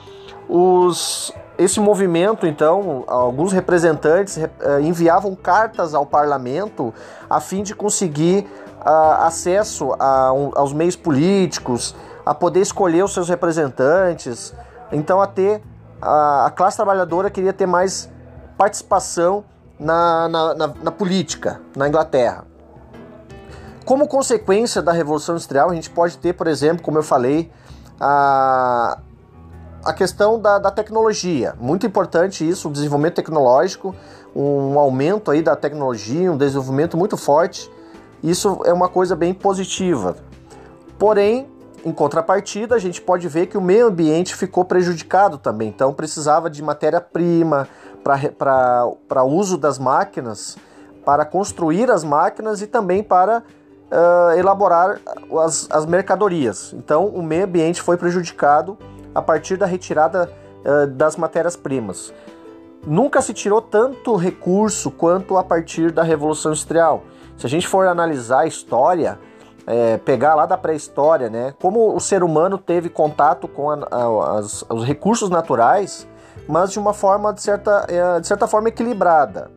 os, 0.49 1.33
esse 1.61 1.79
movimento, 1.79 2.47
então, 2.47 3.05
alguns 3.07 3.53
representantes 3.53 4.39
eh, 4.39 4.49
enviavam 4.81 5.35
cartas 5.35 5.95
ao 5.95 6.07
parlamento 6.07 6.95
a 7.29 7.39
fim 7.39 7.63
de 7.63 7.75
conseguir 7.75 8.49
uh, 8.81 9.25
acesso 9.25 9.95
a, 9.99 10.33
um, 10.33 10.53
aos 10.55 10.73
meios 10.73 10.97
políticos, 10.97 11.95
a 12.25 12.35
poder 12.35 12.61
escolher 12.61 13.05
os 13.05 13.13
seus 13.13 13.29
representantes, 13.29 14.55
então 14.91 15.21
a 15.21 15.27
ter 15.27 15.63
a, 16.01 16.47
a 16.47 16.51
classe 16.51 16.79
trabalhadora 16.79 17.29
queria 17.29 17.53
ter 17.53 17.67
mais 17.67 18.11
participação 18.57 19.45
na, 19.79 20.29
na, 20.31 20.55
na, 20.55 20.67
na 20.83 20.91
política 20.91 21.61
na 21.77 21.87
Inglaterra. 21.87 22.47
Como 23.85 24.09
consequência 24.09 24.81
da 24.81 24.93
Revolução 24.93 25.35
Industrial, 25.35 25.69
a 25.69 25.75
gente 25.75 25.91
pode 25.91 26.17
ter, 26.17 26.33
por 26.33 26.47
exemplo, 26.47 26.83
como 26.83 26.97
eu 26.97 27.03
falei, 27.03 27.53
a, 28.01 28.99
a 29.85 29.93
questão 29.93 30.39
da, 30.39 30.59
da, 30.59 30.71
tecnologia. 30.71 31.55
Muito 31.59 31.87
importante 31.87 32.49
isso, 32.49 32.69
o 32.69 32.73
desenvolvimento 32.73 33.15
tecnológico, 33.15 33.95
um 34.35 34.79
aumento 34.79 35.31
aí 35.31 35.43
da 35.43 35.57
tecnologia, 35.57 36.31
um 36.31 36.37
desenvolvimento 36.37 36.97
muito 36.97 37.17
forte. 37.17 37.71
Isso 38.23 38.61
é 38.65 38.73
uma 38.73 38.89
coisa 38.89 39.17
bem 39.17 39.33
positiva. 39.33 40.17
Porém, 40.99 41.49
em 41.85 41.93
contrapartida, 41.93 42.75
a 42.75 42.79
gente 42.79 43.01
pode 43.01 43.27
ver 43.27 43.47
que 43.47 43.57
o 43.57 43.61
meio 43.61 43.87
ambiente 43.87 44.35
ficou 44.35 44.65
prejudicado 44.65 45.39
também, 45.39 45.69
então 45.69 45.95
precisava 45.95 46.51
de 46.51 46.63
matéria-prima 46.63 47.67
para 48.05 49.25
uso 49.25 49.57
das 49.57 49.79
máquinas, 49.79 50.59
para 51.05 51.25
construir 51.25 51.91
as 51.91 52.05
máquinas 52.05 52.61
e 52.61 52.67
também 52.67 53.03
para 53.03 53.43
uh, 53.91 54.39
elaborar 54.39 55.01
as, 55.43 55.67
as 55.71 55.87
mercadorias. 55.87 56.75
Então, 56.75 57.07
o 57.07 57.23
meio 57.23 57.45
ambiente 57.45 57.81
foi 57.81 57.97
prejudicado 57.97 58.77
a 59.15 59.23
partir 59.23 59.57
da 59.57 59.67
retirada 59.67 60.31
uh, 60.65 60.87
das 60.87 61.17
matérias-primas. 61.17 62.13
Nunca 62.87 63.21
se 63.21 63.35
tirou 63.35 63.61
tanto 63.61 64.17
recurso 64.17 64.91
quanto 64.91 65.37
a 65.37 65.45
partir 65.45 65.91
da 65.91 66.03
Revolução 66.03 66.53
Industrial. 66.53 67.03
Se 67.37 67.47
a 67.47 67.49
gente 67.49 67.69
for 67.69 67.87
analisar 67.87 68.41
a 68.41 68.47
história, 68.47 69.19
é, 69.67 69.99
pegar 69.99 70.35
lá 70.35 70.47
da 70.47 70.57
pré-história, 70.57 71.29
né? 71.29 71.55
Como 71.61 71.95
o 71.95 72.01
ser 72.01 72.23
humano 72.23 72.57
teve 72.57 72.89
contato 72.89 73.47
com 73.47 73.71
a, 73.71 73.75
a, 73.91 74.39
as, 74.39 74.65
os 74.69 74.85
recursos 74.85 75.29
naturais, 75.29 76.09
mas 76.49 76.73
de 76.73 76.79
uma 76.79 76.93
forma 76.93 77.33
de 77.33 77.43
certa, 77.43 77.87
é, 77.89 78.21
de 78.21 78.27
certa 78.27 78.47
forma 78.47 78.69
equilibrada. 78.69 79.51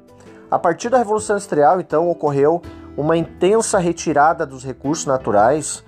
A 0.51 0.59
partir 0.59 0.89
da 0.89 0.97
Revolução 0.97 1.35
Industrial, 1.35 1.79
então, 1.79 2.09
ocorreu 2.09 2.61
uma 2.95 3.17
intensa 3.17 3.79
retirada 3.79 4.45
dos 4.45 4.63
recursos 4.63 5.05
naturais 5.05 5.83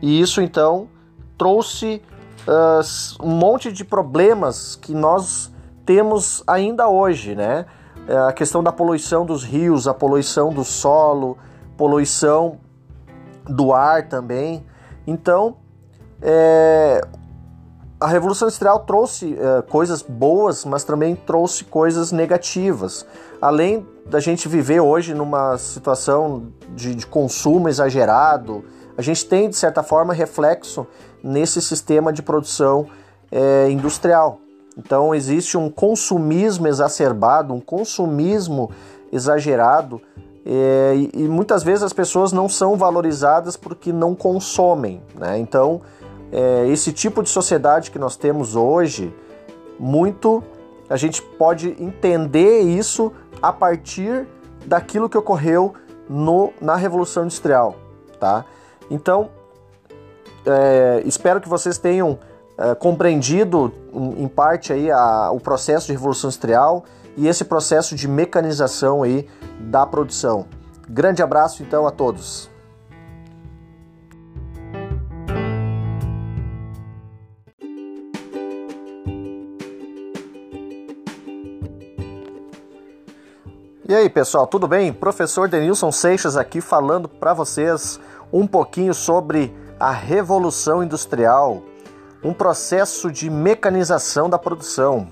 e 0.00 0.20
isso 0.20 0.40
então 0.40 0.88
trouxe 1.36 2.00
uh, 2.46 3.24
um 3.24 3.30
monte 3.30 3.72
de 3.72 3.84
problemas 3.84 4.76
que 4.76 4.94
nós 4.94 5.52
temos 5.84 6.42
ainda 6.46 6.88
hoje, 6.88 7.34
né? 7.34 7.66
É, 8.06 8.16
a 8.16 8.32
questão 8.32 8.62
da 8.62 8.70
poluição 8.70 9.24
dos 9.24 9.44
rios, 9.44 9.88
a 9.88 9.94
poluição 9.94 10.52
do 10.52 10.62
solo, 10.62 11.38
poluição 11.76 12.58
do 13.48 13.72
ar 13.72 14.08
também. 14.08 14.64
Então, 15.06 15.56
é, 16.20 17.00
a 17.98 18.06
Revolução 18.06 18.46
Industrial 18.46 18.80
trouxe 18.80 19.38
é, 19.38 19.62
coisas 19.62 20.02
boas, 20.02 20.64
mas 20.64 20.84
também 20.84 21.16
trouxe 21.16 21.64
coisas 21.64 22.12
negativas. 22.12 23.06
Além 23.40 23.86
da 24.06 24.20
gente 24.20 24.48
viver 24.48 24.80
hoje 24.80 25.14
numa 25.14 25.56
situação 25.56 26.52
de, 26.74 26.94
de 26.94 27.06
consumo 27.06 27.68
exagerado, 27.68 28.64
a 28.96 29.02
gente 29.02 29.26
tem, 29.26 29.48
de 29.48 29.56
certa 29.56 29.82
forma, 29.82 30.12
reflexo 30.12 30.86
nesse 31.22 31.60
sistema 31.60 32.12
de 32.12 32.22
produção 32.22 32.86
é, 33.30 33.68
industrial. 33.70 34.38
Então, 34.76 35.14
existe 35.14 35.56
um 35.56 35.70
consumismo 35.70 36.66
exacerbado, 36.66 37.54
um 37.54 37.60
consumismo 37.60 38.70
exagerado, 39.12 40.00
é, 40.46 40.92
e, 40.96 41.10
e, 41.22 41.28
muitas 41.28 41.62
vezes 41.62 41.82
as 41.82 41.92
pessoas 41.92 42.30
não 42.30 42.48
são 42.48 42.76
valorizadas 42.76 43.56
porque 43.56 43.92
não 43.92 44.14
consomem. 44.14 45.00
Né? 45.14 45.38
Então, 45.38 45.80
é, 46.30 46.66
esse 46.68 46.92
tipo 46.92 47.22
de 47.22 47.30
sociedade 47.30 47.90
que 47.90 47.98
nós 47.98 48.16
temos 48.16 48.54
hoje, 48.54 49.14
muito 49.78 50.42
a 50.88 50.96
gente 50.96 51.22
pode 51.22 51.74
entender 51.82 52.60
isso 52.60 53.10
a 53.40 53.52
partir 53.52 54.26
daquilo 54.66 55.08
que 55.08 55.16
ocorreu 55.16 55.74
no, 56.08 56.52
na 56.60 56.76
Revolução 56.76 57.24
Industrial, 57.24 57.74
tá? 58.20 58.44
Então, 58.90 59.30
é, 60.46 61.02
espero 61.04 61.40
que 61.40 61.48
vocês 61.48 61.78
tenham 61.78 62.18
é, 62.56 62.74
compreendido 62.74 63.72
em 64.16 64.28
parte 64.28 64.72
aí 64.72 64.90
a, 64.90 65.30
o 65.30 65.40
processo 65.40 65.86
de 65.86 65.92
Revolução 65.92 66.28
Industrial 66.28 66.84
e 67.16 67.26
esse 67.26 67.44
processo 67.44 67.94
de 67.94 68.06
mecanização 68.08 69.02
aí 69.02 69.28
da 69.58 69.86
produção. 69.86 70.46
Grande 70.88 71.22
abraço 71.22 71.62
então 71.62 71.86
a 71.86 71.90
todos. 71.90 72.50
E 83.86 83.94
aí, 83.94 84.08
pessoal, 84.08 84.46
tudo 84.46 84.66
bem? 84.66 84.92
Professor 84.92 85.48
Denilson 85.48 85.92
Seixas 85.92 86.36
aqui 86.36 86.60
falando 86.60 87.08
para 87.08 87.34
vocês 87.34 88.00
um 88.32 88.46
pouquinho 88.46 88.94
sobre 88.94 89.54
a 89.78 89.90
revolução 89.90 90.82
industrial, 90.82 91.62
um 92.22 92.32
processo 92.32 93.10
de 93.10 93.28
mecanização 93.28 94.28
da 94.30 94.38
produção. 94.38 95.08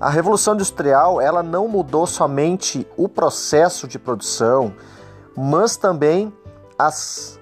A 0.00 0.10
revolução 0.10 0.54
industrial, 0.54 1.20
ela 1.20 1.42
não 1.42 1.68
mudou 1.68 2.06
somente 2.06 2.86
o 2.96 3.08
processo 3.08 3.86
de 3.86 3.98
produção, 3.98 4.74
mas 5.36 5.76
também 5.76 6.32
as 6.78 7.38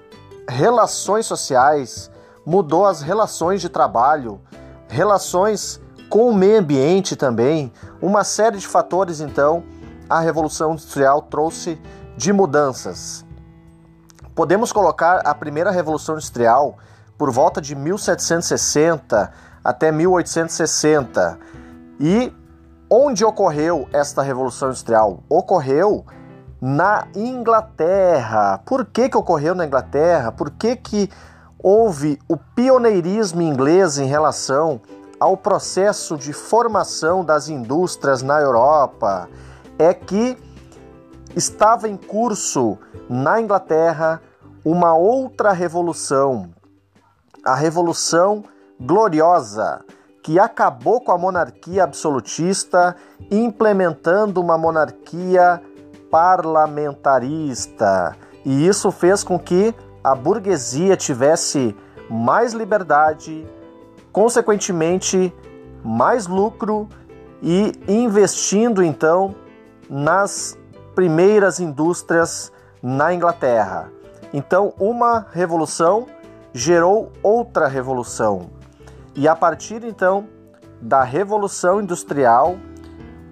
relações 0.47 1.25
sociais, 1.25 2.11
mudou 2.45 2.85
as 2.85 3.01
relações 3.01 3.61
de 3.61 3.69
trabalho, 3.69 4.39
relações 4.87 5.81
com 6.09 6.29
o 6.29 6.35
meio 6.35 6.59
ambiente 6.59 7.15
também, 7.15 7.71
uma 8.01 8.23
série 8.23 8.57
de 8.57 8.67
fatores 8.67 9.21
então 9.21 9.63
a 10.11 10.19
Revolução 10.19 10.73
Industrial 10.73 11.21
trouxe 11.21 11.79
de 12.17 12.33
mudanças. 12.33 13.25
Podemos 14.35 14.71
colocar 14.71 15.21
a 15.25 15.33
primeira 15.35 15.71
Revolução 15.71 16.15
Industrial 16.15 16.77
por 17.17 17.31
volta 17.31 17.61
de 17.61 17.75
1760 17.75 19.31
até 19.63 19.91
1860. 19.91 21.37
E 21.99 22.33
onde 22.89 23.23
ocorreu 23.23 23.87
esta 23.93 24.21
Revolução 24.21 24.69
Industrial? 24.69 25.23
Ocorreu 25.29 26.05
na 26.59 27.07
Inglaterra. 27.15 28.59
Por 28.65 28.85
que, 28.85 29.09
que 29.09 29.17
ocorreu 29.17 29.53
na 29.53 29.65
Inglaterra? 29.65 30.31
Por 30.31 30.51
que, 30.51 30.75
que 30.75 31.09
houve 31.59 32.19
o 32.27 32.37
pioneirismo 32.37 33.41
inglês 33.41 33.97
em 33.97 34.05
relação 34.05 34.81
ao 35.19 35.37
processo 35.37 36.17
de 36.17 36.33
formação 36.33 37.23
das 37.23 37.49
indústrias 37.49 38.21
na 38.21 38.39
Europa? 38.39 39.29
é 39.81 39.95
que 39.95 40.37
estava 41.35 41.87
em 41.87 41.97
curso 41.97 42.77
na 43.09 43.41
Inglaterra 43.41 44.21
uma 44.63 44.95
outra 44.95 45.51
revolução, 45.51 46.51
a 47.43 47.55
Revolução 47.55 48.43
Gloriosa, 48.79 49.83
que 50.23 50.39
acabou 50.39 51.01
com 51.01 51.11
a 51.11 51.17
monarquia 51.17 51.83
absolutista, 51.83 52.95
implementando 53.29 54.39
uma 54.39 54.57
monarquia 54.57 55.61
parlamentarista. 56.11 58.15
E 58.45 58.67
isso 58.67 58.91
fez 58.91 59.23
com 59.23 59.39
que 59.39 59.73
a 60.03 60.13
burguesia 60.13 60.95
tivesse 60.95 61.75
mais 62.09 62.53
liberdade, 62.53 63.47
consequentemente, 64.11 65.33
mais 65.83 66.27
lucro 66.27 66.87
e 67.41 67.71
investindo 67.87 68.83
então 68.83 69.33
nas 69.89 70.55
primeiras 71.01 71.59
indústrias 71.59 72.53
na 72.79 73.11
Inglaterra. 73.11 73.89
Então, 74.31 74.71
uma 74.77 75.25
revolução 75.33 76.05
gerou 76.53 77.11
outra 77.23 77.67
revolução. 77.67 78.51
E 79.15 79.27
a 79.27 79.35
partir 79.35 79.83
então 79.83 80.27
da 80.79 81.01
Revolução 81.01 81.81
Industrial 81.81 82.55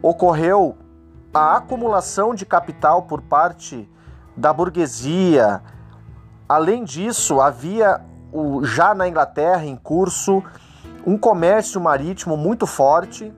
ocorreu 0.02 0.78
a 1.32 1.58
acumulação 1.58 2.34
de 2.34 2.44
capital 2.44 3.04
por 3.04 3.22
parte 3.22 3.88
da 4.36 4.52
burguesia. 4.52 5.62
Além 6.48 6.84
disso, 6.84 7.40
havia 7.40 8.02
o, 8.34 8.64
já 8.64 8.96
na 8.96 9.08
Inglaterra 9.08 9.64
em 9.64 9.76
curso 9.76 10.44
um 11.06 11.16
comércio 11.16 11.80
marítimo 11.80 12.36
muito 12.36 12.66
forte, 12.66 13.32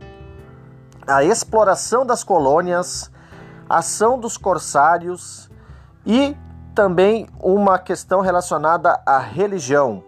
a 1.06 1.22
exploração 1.22 2.06
das 2.06 2.24
colônias 2.24 3.11
ação 3.78 4.20
dos 4.20 4.38
corsários 4.38 5.50
e 6.06 6.36
também 6.74 7.28
uma 7.40 7.78
questão 7.78 8.22
relacionada 8.22 9.02
à 9.06 9.20
religião, 9.20 10.04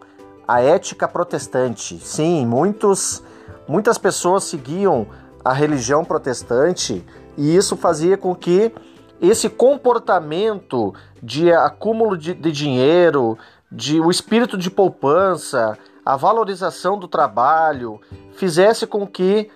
à 0.47 0.61
ética 0.61 1.07
protestante. 1.07 1.97
Sim, 1.99 2.45
muitos, 2.45 3.23
muitas 3.67 3.97
pessoas 3.97 4.45
seguiam 4.45 5.07
a 5.43 5.53
religião 5.53 6.05
protestante 6.05 7.05
e 7.37 7.55
isso 7.55 7.75
fazia 7.75 8.17
com 8.17 8.33
que 8.35 8.73
esse 9.21 9.49
comportamento 9.49 10.93
de 11.21 11.51
acúmulo 11.51 12.17
de, 12.17 12.33
de 12.33 12.51
dinheiro, 12.51 13.37
de 13.71 13.99
o 13.99 14.11
espírito 14.11 14.57
de 14.57 14.69
poupança, 14.69 15.77
a 16.05 16.17
valorização 16.17 16.97
do 16.97 17.07
trabalho, 17.07 17.99
fizesse 18.33 18.85
com 18.85 19.07
que 19.07 19.49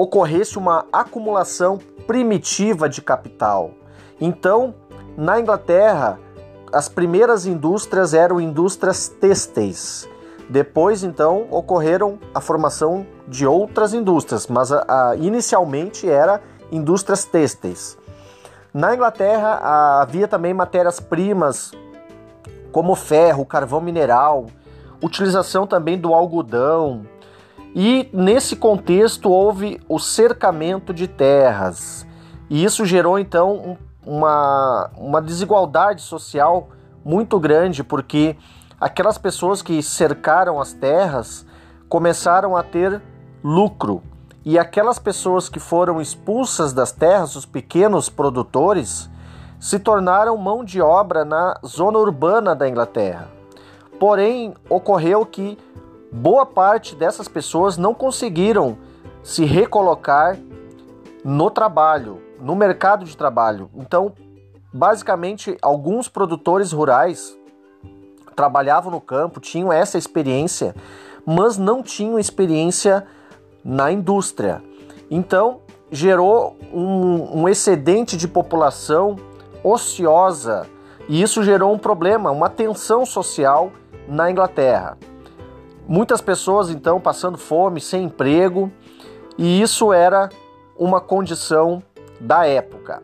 ocorresse 0.00 0.56
uma 0.56 0.86
acumulação 0.90 1.78
primitiva 2.06 2.88
de 2.88 3.02
capital. 3.02 3.72
Então, 4.18 4.74
na 5.14 5.38
Inglaterra, 5.38 6.18
as 6.72 6.88
primeiras 6.88 7.44
indústrias 7.44 8.14
eram 8.14 8.40
indústrias 8.40 9.08
têxteis. 9.08 10.08
Depois, 10.48 11.04
então, 11.04 11.46
ocorreram 11.50 12.18
a 12.34 12.40
formação 12.40 13.06
de 13.28 13.46
outras 13.46 13.92
indústrias, 13.92 14.46
mas 14.46 14.72
a, 14.72 14.84
a, 14.88 15.16
inicialmente 15.16 16.08
era 16.08 16.40
indústrias 16.72 17.26
têxteis. 17.26 17.98
Na 18.72 18.94
Inglaterra 18.94 19.60
a, 19.62 20.00
havia 20.00 20.26
também 20.26 20.54
matérias-primas 20.54 21.72
como 22.72 22.94
ferro, 22.94 23.44
carvão 23.44 23.82
mineral, 23.82 24.46
utilização 25.02 25.66
também 25.66 25.98
do 25.98 26.14
algodão, 26.14 27.04
e 27.74 28.08
nesse 28.12 28.56
contexto 28.56 29.30
houve 29.30 29.80
o 29.88 29.98
cercamento 29.98 30.92
de 30.92 31.06
terras. 31.06 32.06
E 32.48 32.64
isso 32.64 32.84
gerou 32.84 33.18
então 33.18 33.78
uma, 34.04 34.90
uma 34.96 35.22
desigualdade 35.22 36.02
social 36.02 36.68
muito 37.04 37.38
grande, 37.38 37.84
porque 37.84 38.36
aquelas 38.80 39.18
pessoas 39.18 39.62
que 39.62 39.82
cercaram 39.82 40.60
as 40.60 40.72
terras 40.72 41.46
começaram 41.88 42.56
a 42.56 42.62
ter 42.62 43.00
lucro. 43.42 44.02
E 44.44 44.58
aquelas 44.58 44.98
pessoas 44.98 45.48
que 45.48 45.60
foram 45.60 46.00
expulsas 46.00 46.72
das 46.72 46.92
terras, 46.92 47.36
os 47.36 47.44
pequenos 47.44 48.08
produtores, 48.08 49.08
se 49.60 49.78
tornaram 49.78 50.36
mão 50.36 50.64
de 50.64 50.80
obra 50.80 51.24
na 51.24 51.58
zona 51.64 51.98
urbana 51.98 52.56
da 52.56 52.66
Inglaterra. 52.68 53.28
Porém, 53.98 54.54
ocorreu 54.68 55.26
que 55.26 55.58
boa 56.12 56.44
parte 56.44 56.94
dessas 56.94 57.28
pessoas 57.28 57.76
não 57.76 57.94
conseguiram 57.94 58.78
se 59.22 59.44
recolocar 59.44 60.38
no 61.24 61.50
trabalho, 61.50 62.20
no 62.40 62.54
mercado 62.54 63.04
de 63.04 63.16
trabalho. 63.16 63.70
Então, 63.74 64.12
basicamente, 64.72 65.56
alguns 65.60 66.08
produtores 66.08 66.72
rurais 66.72 67.36
trabalhavam 68.34 68.90
no 68.90 69.00
campo, 69.00 69.40
tinham 69.40 69.72
essa 69.72 69.98
experiência, 69.98 70.74
mas 71.26 71.58
não 71.58 71.82
tinham 71.82 72.18
experiência 72.18 73.06
na 73.62 73.92
indústria. 73.92 74.62
Então, 75.10 75.60
gerou 75.90 76.56
um, 76.72 77.42
um 77.42 77.48
excedente 77.48 78.16
de 78.16 78.26
população 78.26 79.16
ociosa 79.62 80.66
e 81.08 81.20
isso 81.20 81.42
gerou 81.42 81.72
um 81.72 81.78
problema, 81.78 82.30
uma 82.30 82.48
tensão 82.48 83.04
social 83.04 83.72
na 84.08 84.30
Inglaterra. 84.30 84.96
Muitas 85.90 86.20
pessoas 86.20 86.70
então 86.70 87.00
passando 87.00 87.36
fome, 87.36 87.80
sem 87.80 88.04
emprego, 88.04 88.70
e 89.36 89.60
isso 89.60 89.92
era 89.92 90.28
uma 90.78 91.00
condição 91.00 91.82
da 92.20 92.46
época. 92.46 93.02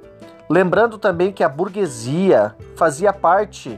Lembrando 0.49 0.97
também 0.97 1.33
que 1.33 1.43
a 1.43 1.49
burguesia 1.49 2.55
fazia 2.77 3.13
parte 3.13 3.77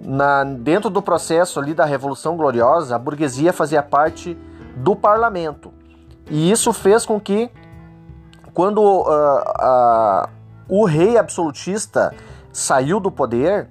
na, 0.00 0.44
dentro 0.44 0.88
do 0.88 1.02
processo 1.02 1.60
ali 1.60 1.74
da 1.74 1.84
Revolução 1.84 2.38
Gloriosa, 2.38 2.96
a 2.96 2.98
burguesia 2.98 3.52
fazia 3.52 3.82
parte 3.82 4.34
do 4.76 4.96
parlamento. 4.96 5.70
E 6.30 6.50
isso 6.50 6.72
fez 6.72 7.04
com 7.04 7.20
que, 7.20 7.50
quando 8.54 8.78
uh, 8.78 9.10
uh, 9.10 10.26
o 10.70 10.86
rei 10.86 11.18
absolutista 11.18 12.14
saiu 12.50 12.98
do 12.98 13.10
poder, 13.10 13.68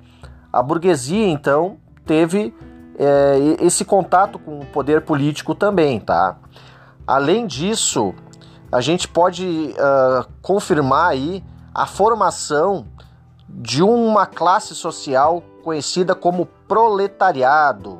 a 0.53 0.61
burguesia 0.61 1.29
então 1.29 1.77
teve 2.05 2.53
é, 2.97 3.57
esse 3.61 3.85
contato 3.85 4.39
com 4.39 4.59
o 4.59 4.65
poder 4.65 5.01
político 5.01 5.53
também, 5.53 5.99
tá? 5.99 6.37
Além 7.05 7.45
disso, 7.45 8.13
a 8.71 8.81
gente 8.81 9.07
pode 9.07 9.45
uh, 9.45 10.27
confirmar 10.41 11.11
aí 11.11 11.43
a 11.73 11.85
formação 11.85 12.85
de 13.47 13.81
uma 13.81 14.25
classe 14.25 14.75
social 14.75 15.41
conhecida 15.63 16.13
como 16.13 16.47
proletariado. 16.67 17.99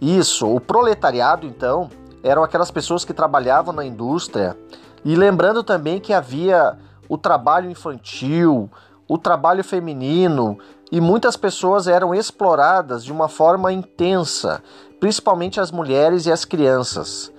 Isso, 0.00 0.52
o 0.52 0.60
proletariado 0.60 1.46
então 1.46 1.88
eram 2.22 2.42
aquelas 2.42 2.70
pessoas 2.70 3.04
que 3.04 3.14
trabalhavam 3.14 3.72
na 3.72 3.84
indústria 3.84 4.56
e 5.04 5.14
lembrando 5.14 5.62
também 5.62 6.00
que 6.00 6.12
havia 6.12 6.76
o 7.08 7.16
trabalho 7.16 7.70
infantil, 7.70 8.68
o 9.08 9.16
trabalho 9.16 9.62
feminino 9.62 10.58
e 10.90 11.00
muitas 11.00 11.36
pessoas 11.36 11.88
eram 11.88 12.14
exploradas 12.14 13.04
de 13.04 13.12
uma 13.12 13.28
forma 13.28 13.72
intensa, 13.72 14.62
principalmente 15.00 15.60
as 15.60 15.70
mulheres 15.70 16.26
e 16.26 16.32
as 16.32 16.44
crianças. 16.44 17.32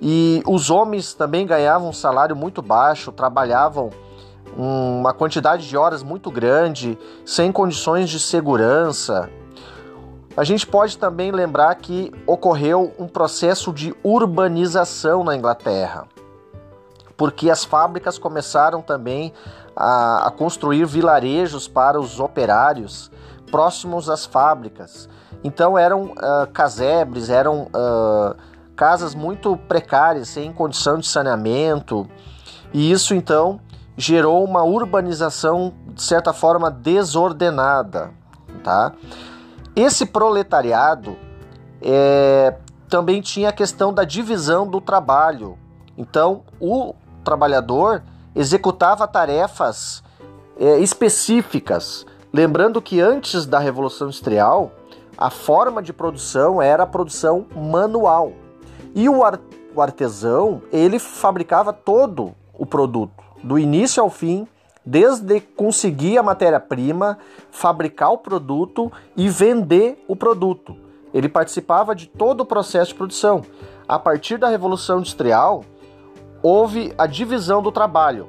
E 0.00 0.42
os 0.46 0.68
homens 0.68 1.14
também 1.14 1.46
ganhavam 1.46 1.88
um 1.88 1.92
salário 1.92 2.34
muito 2.34 2.60
baixo, 2.60 3.12
trabalhavam 3.12 3.90
uma 4.56 5.14
quantidade 5.14 5.66
de 5.66 5.76
horas 5.76 6.02
muito 6.02 6.30
grande, 6.30 6.98
sem 7.24 7.50
condições 7.50 8.10
de 8.10 8.20
segurança. 8.20 9.30
A 10.36 10.44
gente 10.44 10.66
pode 10.66 10.98
também 10.98 11.30
lembrar 11.30 11.74
que 11.76 12.12
ocorreu 12.26 12.92
um 12.98 13.06
processo 13.06 13.72
de 13.72 13.94
urbanização 14.02 15.22
na 15.22 15.36
Inglaterra, 15.36 16.06
porque 17.22 17.48
as 17.48 17.62
fábricas 17.62 18.18
começaram 18.18 18.82
também 18.82 19.32
a, 19.76 20.26
a 20.26 20.30
construir 20.32 20.84
vilarejos 20.86 21.68
para 21.68 22.00
os 22.00 22.18
operários 22.18 23.12
próximos 23.48 24.10
às 24.10 24.26
fábricas. 24.26 25.08
Então 25.44 25.78
eram 25.78 26.06
uh, 26.06 26.50
casebres, 26.52 27.30
eram 27.30 27.68
uh, 27.68 28.34
casas 28.74 29.14
muito 29.14 29.56
precárias, 29.56 30.30
sem 30.30 30.52
condição 30.52 30.98
de 30.98 31.06
saneamento, 31.06 32.08
e 32.72 32.90
isso 32.90 33.14
então 33.14 33.60
gerou 33.96 34.42
uma 34.42 34.64
urbanização 34.64 35.74
de 35.94 36.02
certa 36.02 36.32
forma 36.32 36.72
desordenada, 36.72 38.10
tá? 38.64 38.94
Esse 39.76 40.06
proletariado 40.06 41.16
é, 41.80 42.56
também 42.88 43.20
tinha 43.20 43.50
a 43.50 43.52
questão 43.52 43.94
da 43.94 44.02
divisão 44.02 44.66
do 44.66 44.80
trabalho. 44.80 45.56
Então, 45.96 46.42
o 46.58 46.94
trabalhador 47.22 48.02
executava 48.34 49.06
tarefas 49.06 50.02
é, 50.58 50.78
específicas. 50.78 52.06
Lembrando 52.32 52.80
que 52.80 53.00
antes 53.00 53.46
da 53.46 53.58
Revolução 53.58 54.08
Industrial, 54.08 54.72
a 55.16 55.30
forma 55.30 55.82
de 55.82 55.92
produção 55.92 56.60
era 56.60 56.84
a 56.84 56.86
produção 56.86 57.46
manual. 57.54 58.32
E 58.94 59.08
o, 59.08 59.22
ar, 59.22 59.38
o 59.74 59.80
artesão, 59.80 60.62
ele 60.72 60.98
fabricava 60.98 61.72
todo 61.72 62.34
o 62.54 62.66
produto, 62.66 63.22
do 63.42 63.58
início 63.58 64.02
ao 64.02 64.10
fim, 64.10 64.46
desde 64.84 65.40
conseguir 65.40 66.18
a 66.18 66.22
matéria-prima, 66.22 67.18
fabricar 67.50 68.10
o 68.12 68.18
produto 68.18 68.90
e 69.16 69.28
vender 69.28 70.02
o 70.08 70.16
produto. 70.16 70.76
Ele 71.14 71.28
participava 71.28 71.94
de 71.94 72.06
todo 72.06 72.40
o 72.40 72.46
processo 72.46 72.88
de 72.88 72.94
produção. 72.96 73.42
A 73.86 73.98
partir 73.98 74.38
da 74.38 74.48
Revolução 74.48 74.98
Industrial, 74.98 75.62
houve 76.42 76.92
a 76.98 77.06
divisão 77.06 77.62
do 77.62 77.70
trabalho. 77.70 78.28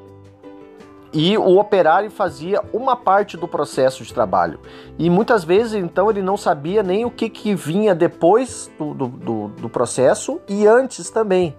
E 1.14 1.38
o 1.38 1.60
operário 1.60 2.10
fazia 2.10 2.60
uma 2.74 2.96
parte 2.96 3.38
do 3.38 3.48
processo 3.48 4.04
de 4.04 4.12
trabalho. 4.12 4.60
E 4.98 5.12
muitas 5.12 5.44
vezes, 5.44 5.74
então, 5.76 6.10
ele 6.10 6.24
não 6.24 6.36
sabia 6.36 6.82
nem 6.82 7.06
o 7.06 7.12
que, 7.12 7.30
que 7.30 7.54
vinha 7.54 7.94
depois 7.94 8.72
do, 8.80 8.94
do, 8.94 9.48
do, 9.50 9.70
processo 9.70 10.42
e 10.50 10.66
antes 10.66 11.12
também. 11.12 11.56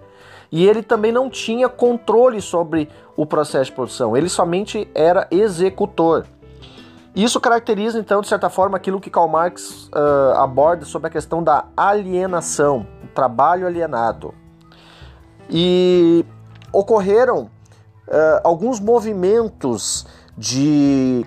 E 0.51 0.67
ele 0.67 0.83
também 0.83 1.11
não 1.11 1.29
tinha 1.29 1.69
controle 1.69 2.41
sobre 2.41 2.89
o 3.15 3.25
processo 3.25 3.65
de 3.65 3.71
produção, 3.71 4.15
ele 4.15 4.27
somente 4.27 4.89
era 4.93 5.25
executor. 5.31 6.25
Isso 7.15 7.39
caracteriza, 7.39 7.97
então, 7.97 8.19
de 8.19 8.27
certa 8.27 8.49
forma, 8.49 8.75
aquilo 8.75 8.99
que 8.99 9.09
Karl 9.09 9.29
Marx 9.29 9.87
uh, 9.87 10.37
aborda 10.37 10.83
sobre 10.83 11.07
a 11.07 11.09
questão 11.09 11.41
da 11.41 11.63
alienação, 11.77 12.85
o 13.01 13.07
trabalho 13.07 13.65
alienado. 13.65 14.33
E 15.49 16.25
ocorreram 16.75 17.43
uh, 18.07 18.41
alguns 18.43 18.79
movimentos 18.79 20.05
de, 20.37 21.25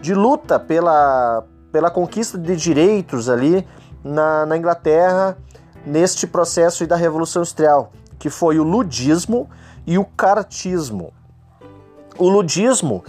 de 0.00 0.14
luta 0.14 0.58
pela, 0.60 1.44
pela 1.72 1.90
conquista 1.90 2.38
de 2.38 2.56
direitos 2.56 3.28
ali 3.28 3.66
na, 4.04 4.46
na 4.46 4.56
Inglaterra 4.56 5.36
neste 5.84 6.26
processo 6.26 6.86
da 6.86 6.96
Revolução 6.96 7.42
Industrial, 7.42 7.90
que 8.18 8.30
foi 8.30 8.58
o 8.58 8.62
ludismo 8.62 9.48
e 9.86 9.98
o 9.98 10.04
cartismo. 10.04 11.12
O 12.18 12.28
ludismo, 12.28 13.04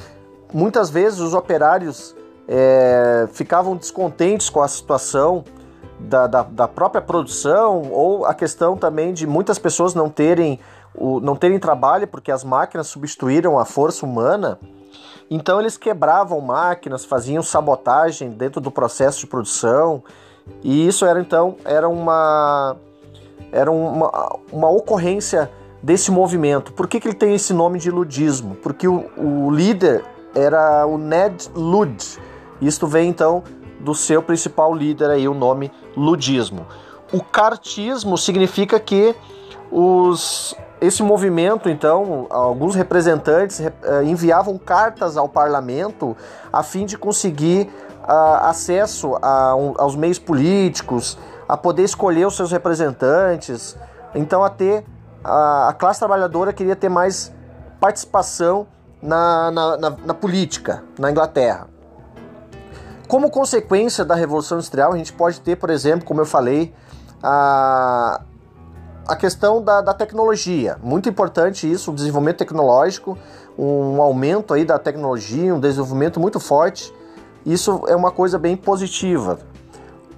muitas 0.53 0.89
vezes 0.89 1.19
os 1.19 1.33
operários 1.33 2.15
é, 2.47 3.27
ficavam 3.31 3.75
descontentes 3.75 4.49
com 4.49 4.61
a 4.61 4.67
situação 4.67 5.43
da, 5.99 6.27
da, 6.27 6.43
da, 6.43 6.67
própria 6.67 7.01
produção 7.01 7.89
ou 7.91 8.25
a 8.25 8.33
questão 8.33 8.77
também 8.77 9.13
de 9.13 9.25
muitas 9.25 9.57
pessoas 9.57 9.95
não 9.95 10.09
terem 10.09 10.59
o, 10.97 11.19
não 11.19 11.35
terem 11.35 11.59
trabalho 11.59 12.07
porque 12.07 12.31
as 12.31 12.43
máquinas 12.43 12.87
substituíram 12.87 13.57
a 13.59 13.65
força 13.65 14.05
humana. 14.05 14.59
Então 15.29 15.59
eles 15.59 15.77
quebravam 15.77 16.41
máquinas, 16.41 17.05
faziam 17.05 17.43
sabotagem 17.43 18.31
dentro 18.31 18.59
do 18.59 18.71
processo 18.71 19.19
de 19.19 19.27
produção. 19.27 20.03
E 20.63 20.87
isso 20.87 21.05
era 21.05 21.19
então 21.19 21.57
era 21.63 21.87
uma 21.87 22.75
era 23.51 23.71
uma, 23.71 24.39
uma 24.51 24.69
ocorrência 24.69 25.51
desse 25.81 26.11
movimento. 26.11 26.73
Por 26.73 26.87
que, 26.87 26.99
que 26.99 27.07
ele 27.07 27.15
tem 27.15 27.35
esse 27.35 27.53
nome 27.53 27.79
de 27.79 27.91
ludismo? 27.91 28.55
Porque 28.55 28.87
o, 28.87 29.09
o 29.17 29.51
líder 29.51 30.03
era 30.33 30.85
o 30.85 30.97
Ned 30.97 31.49
Lud. 31.55 32.19
Isto 32.61 32.87
vem 32.87 33.09
então 33.09 33.43
do 33.79 33.93
seu 33.93 34.21
principal 34.21 34.73
líder 34.73 35.09
aí, 35.09 35.27
o 35.27 35.33
nome 35.33 35.71
ludismo. 35.95 36.65
O 37.13 37.23
cartismo 37.23 38.17
significa 38.17 38.79
que 38.79 39.15
os 39.71 40.55
esse 40.79 41.01
movimento, 41.01 41.69
então, 41.69 42.27
alguns 42.29 42.75
representantes 42.75 43.59
eh, 43.59 43.71
enviavam 44.03 44.57
cartas 44.57 45.17
ao 45.17 45.27
parlamento 45.27 46.15
a 46.53 46.61
fim 46.61 46.85
de 46.85 46.97
conseguir 46.97 47.69
uh, 48.03 48.45
acesso 48.45 49.17
a, 49.21 49.55
um, 49.55 49.73
aos 49.77 49.95
meios 49.95 50.19
políticos, 50.19 51.17
a 51.47 51.57
poder 51.57 51.83
escolher 51.83 52.27
os 52.27 52.35
seus 52.35 52.51
representantes, 52.51 53.75
então 54.13 54.43
a 54.43 54.49
ter 54.49 54.85
a, 55.23 55.69
a 55.69 55.73
classe 55.73 55.99
trabalhadora 55.99 56.53
queria 56.53 56.75
ter 56.75 56.89
mais 56.89 57.33
participação 57.79 58.67
na, 59.01 59.51
na, 59.51 59.77
na, 59.77 59.89
na 59.89 60.13
política 60.13 60.83
na 60.99 61.11
Inglaterra. 61.11 61.67
Como 63.07 63.29
consequência 63.29 64.03
da 64.03 64.15
Revolução 64.15 64.57
Industrial, 64.57 64.93
a 64.93 64.97
gente 64.97 65.13
pode 65.13 65.39
ter, 65.39 65.55
por 65.55 65.69
exemplo, 65.69 66.05
como 66.05 66.21
eu 66.21 66.25
falei, 66.25 66.73
a, 67.23 68.21
a 69.07 69.15
questão 69.15 69.61
da, 69.61 69.81
da, 69.81 69.93
tecnologia, 69.93 70.77
muito 70.83 71.07
importante 71.07 71.69
isso, 71.69 71.91
o 71.91 71.95
desenvolvimento 71.95 72.37
tecnológico, 72.37 73.17
um 73.57 74.01
aumento 74.01 74.53
aí 74.53 74.65
da 74.65 74.77
tecnologia, 74.77 75.55
um 75.55 75.59
desenvolvimento 75.59 76.19
muito 76.19 76.39
forte. 76.39 76.93
Isso 77.45 77.83
é 77.87 77.95
uma 77.95 78.11
coisa 78.11 78.37
bem 78.37 78.57
positiva. 78.57 79.39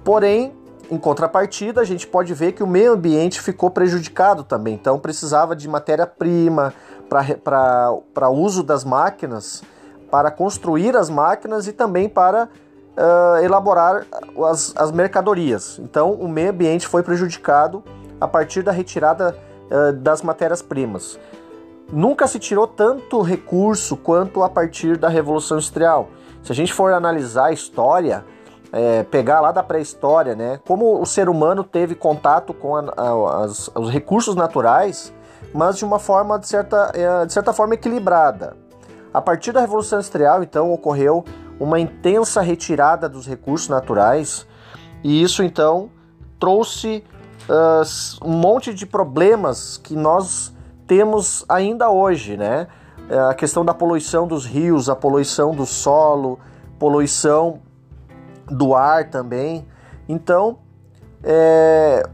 Porém, 0.02 0.52
em 0.90 0.98
contrapartida, 0.98 1.80
a 1.80 1.84
gente 1.84 2.06
pode 2.06 2.34
ver 2.34 2.52
que 2.52 2.62
o 2.62 2.66
meio 2.66 2.92
ambiente 2.92 3.40
ficou 3.40 3.70
prejudicado 3.70 4.42
também. 4.42 4.74
Então, 4.74 4.98
precisava 4.98 5.54
de 5.54 5.68
matéria-prima 5.68 6.74
para 7.08 8.28
uso 8.30 8.64
das 8.64 8.84
máquinas, 8.84 9.62
para 10.10 10.30
construir 10.32 10.96
as 10.96 11.08
máquinas 11.08 11.68
e 11.68 11.72
também 11.72 12.08
para 12.08 12.48
uh, 12.96 13.44
elaborar 13.44 14.04
as, 14.48 14.74
as 14.76 14.90
mercadorias. 14.90 15.78
Então, 15.78 16.12
o 16.12 16.26
meio 16.26 16.50
ambiente 16.50 16.88
foi 16.88 17.04
prejudicado 17.04 17.84
a 18.20 18.28
partir 18.28 18.62
da 18.62 18.72
retirada 18.72 19.36
uh, 19.70 19.92
das 19.92 20.22
matérias-primas. 20.22 21.18
Nunca 21.92 22.26
se 22.26 22.38
tirou 22.38 22.66
tanto 22.66 23.20
recurso 23.20 23.96
quanto 23.96 24.42
a 24.42 24.48
partir 24.48 24.96
da 24.96 25.08
Revolução 25.08 25.56
Industrial. 25.56 26.08
Se 26.42 26.52
a 26.52 26.54
gente 26.54 26.72
for 26.72 26.92
analisar 26.92 27.46
a 27.46 27.52
história, 27.52 28.24
é, 28.72 29.02
pegar 29.02 29.40
lá 29.40 29.50
da 29.50 29.62
pré-história, 29.62 30.34
né, 30.36 30.60
como 30.66 31.00
o 31.00 31.06
ser 31.06 31.28
humano 31.28 31.64
teve 31.64 31.94
contato 31.94 32.54
com 32.54 32.76
a, 32.76 32.84
a, 32.96 33.44
as, 33.44 33.68
os 33.74 33.90
recursos 33.90 34.36
naturais, 34.36 35.12
mas 35.52 35.76
de 35.76 35.84
uma 35.84 35.98
forma 35.98 36.38
de 36.38 36.46
certa, 36.46 36.92
é, 36.94 37.26
de 37.26 37.32
certa 37.32 37.52
forma 37.52 37.74
equilibrada. 37.74 38.56
A 39.12 39.20
partir 39.20 39.50
da 39.50 39.60
Revolução 39.60 39.98
Industrial, 39.98 40.42
então, 40.42 40.72
ocorreu 40.72 41.24
uma 41.58 41.80
intensa 41.80 42.40
retirada 42.40 43.08
dos 43.08 43.26
recursos 43.26 43.68
naturais, 43.68 44.46
e 45.02 45.20
isso 45.20 45.42
então 45.42 45.90
trouxe 46.38 47.04
uh, 47.50 48.24
um 48.24 48.32
monte 48.32 48.72
de 48.72 48.86
problemas 48.86 49.76
que 49.76 49.96
nós 49.96 50.54
temos 50.86 51.44
ainda 51.48 51.90
hoje, 51.90 52.36
né? 52.36 52.68
É, 53.08 53.18
a 53.18 53.34
questão 53.34 53.64
da 53.64 53.74
poluição 53.74 54.26
dos 54.26 54.46
rios, 54.46 54.88
a 54.88 54.94
poluição 54.94 55.52
do 55.52 55.66
solo, 55.66 56.38
poluição 56.78 57.60
do 58.46 58.74
ar 58.74 59.10
também. 59.10 59.66
Então, 60.08 60.58
é, 61.22 62.08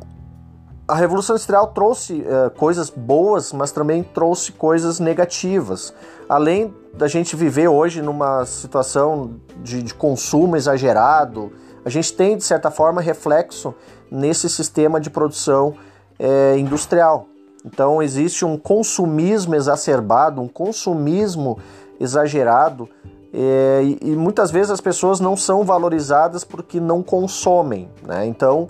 a 0.89 0.95
Revolução 0.95 1.35
Industrial 1.35 1.67
trouxe 1.69 2.25
é, 2.27 2.51
coisas 2.51 2.89
boas, 2.89 3.53
mas 3.53 3.73
também 3.73 4.03
trouxe 4.03 4.53
coisas 4.53 4.99
negativas. 4.99 5.93
Além 6.29 6.75
da 6.95 7.09
gente 7.09 7.37
viver 7.37 7.69
hoje 7.69 8.01
numa 8.01 8.47
situação 8.47 9.33
de, 9.63 9.83
de 9.83 9.93
consumo 9.93 10.57
exagerado, 10.57 11.53
a 11.85 11.91
gente 11.91 12.13
tem, 12.15 12.37
de 12.37 12.43
certa 12.43 12.71
forma, 12.71 13.01
reflexo 13.01 13.75
nesse 14.11 14.49
sistema 14.49 15.01
de 15.01 15.11
produção 15.11 15.75
é, 16.19 16.57
industrial. 16.59 17.27
Então 17.65 18.03
existe 18.03 18.45
um 18.45 18.57
consumismo 18.57 19.55
exacerbado, 19.55 20.41
um 20.41 20.49
consumismo 20.49 21.59
exagerado 21.99 22.89
é, 23.33 23.81
e, 23.83 23.99
e, 24.13 24.17
muitas 24.17 24.51
vezes 24.51 24.71
as 24.71 24.81
pessoas 24.81 25.19
não 25.19 25.37
são 25.37 25.65
valorizadas 25.65 26.45
porque 26.45 26.79
não 26.79 27.03
consomem. 27.03 27.91
Né? 28.03 28.27
Então 28.27 28.69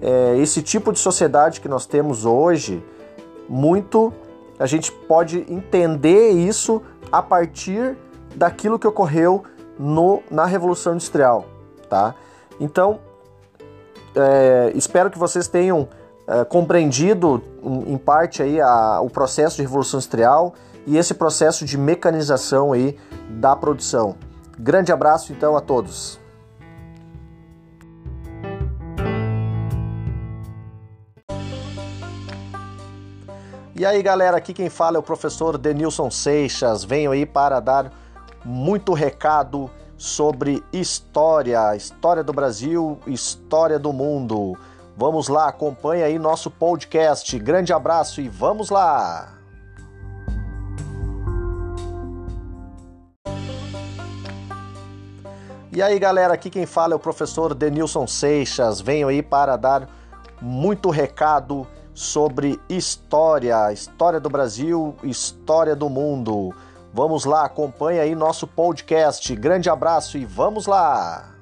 é, 0.00 0.36
esse 0.38 0.62
tipo 0.62 0.92
de 0.92 0.98
sociedade 0.98 1.60
que 1.60 1.68
nós 1.68 1.86
temos 1.86 2.24
hoje, 2.24 2.82
muito 3.48 4.12
a 4.58 4.66
gente 4.66 4.90
pode 4.90 5.46
entender 5.48 6.30
isso 6.30 6.82
a 7.12 7.22
partir 7.22 7.96
daquilo 8.34 8.78
que 8.78 8.86
ocorreu 8.86 9.44
no, 9.78 10.22
na 10.30 10.44
Revolução 10.46 10.94
Industrial. 10.94 11.44
Tá? 11.88 12.14
Então 12.58 12.98
é, 14.14 14.72
espero 14.74 15.10
que 15.10 15.18
vocês 15.18 15.48
tenham 15.48 15.88
é, 16.26 16.44
compreendido 16.44 17.42
em 17.86 17.96
parte 17.96 18.42
aí 18.42 18.60
a, 18.60 19.00
o 19.00 19.08
processo 19.08 19.56
de 19.56 19.62
revolução 19.62 19.98
industrial 19.98 20.54
e 20.86 20.96
esse 20.96 21.14
processo 21.14 21.64
de 21.64 21.76
mecanização 21.76 22.72
aí 22.72 22.98
da 23.30 23.54
produção. 23.54 24.16
Grande 24.58 24.92
abraço 24.92 25.32
então 25.32 25.56
a 25.56 25.60
todos. 25.60 26.18
E 33.74 33.86
aí 33.86 34.02
galera, 34.02 34.36
aqui 34.36 34.52
quem 34.52 34.68
fala 34.68 34.96
é 34.96 34.98
o 34.98 35.02
professor 35.02 35.56
Denilson 35.56 36.10
Seixas. 36.10 36.82
Venho 36.82 37.12
aí 37.12 37.24
para 37.24 37.60
dar 37.60 37.92
muito 38.44 38.92
recado 38.92 39.70
sobre 39.98 40.64
história, 40.72 41.74
história 41.74 42.22
do 42.22 42.32
Brasil, 42.32 42.98
história 43.08 43.78
do 43.78 43.92
mundo. 43.92 44.56
Vamos 44.96 45.28
lá, 45.28 45.48
acompanha 45.48 46.06
aí 46.06 46.18
nosso 46.18 46.50
podcast. 46.50 47.36
Grande 47.38 47.72
abraço 47.72 48.20
e 48.20 48.28
vamos 48.28 48.70
lá! 48.70 49.34
E 55.70 55.82
aí 55.82 55.98
galera, 55.98 56.34
aqui 56.34 56.48
quem 56.48 56.64
fala 56.64 56.94
é 56.94 56.96
o 56.96 56.98
professor 56.98 57.54
Denilson 57.54 58.06
Seixas. 58.06 58.80
Venho 58.80 59.08
aí 59.08 59.22
para 59.22 59.56
dar 59.56 59.88
muito 60.40 60.90
recado 60.90 61.66
sobre 61.92 62.60
história, 62.68 63.72
história 63.72 64.20
do 64.20 64.28
Brasil, 64.28 64.96
história 65.02 65.74
do 65.74 65.88
mundo. 65.88 66.54
Vamos 66.92 67.24
lá, 67.24 67.44
acompanha 67.44 68.02
aí 68.02 68.14
nosso 68.14 68.46
podcast. 68.46 69.34
Grande 69.36 69.68
abraço 69.68 70.16
e 70.16 70.24
vamos 70.24 70.66
lá! 70.66 71.34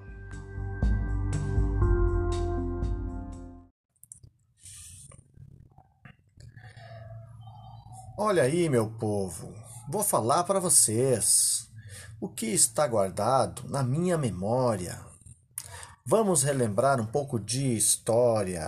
Olha 8.18 8.44
aí, 8.44 8.68
meu 8.68 8.88
povo, 8.88 9.54
vou 9.88 10.02
falar 10.02 10.44
para 10.44 10.58
vocês 10.58 11.70
o 12.18 12.28
que 12.28 12.46
está 12.46 12.86
guardado 12.86 13.68
na 13.68 13.82
minha 13.82 14.16
memória. 14.16 14.98
Vamos 16.04 16.42
relembrar 16.42 17.00
um 17.00 17.06
pouco 17.06 17.38
de 17.38 17.76
história. 17.76 18.64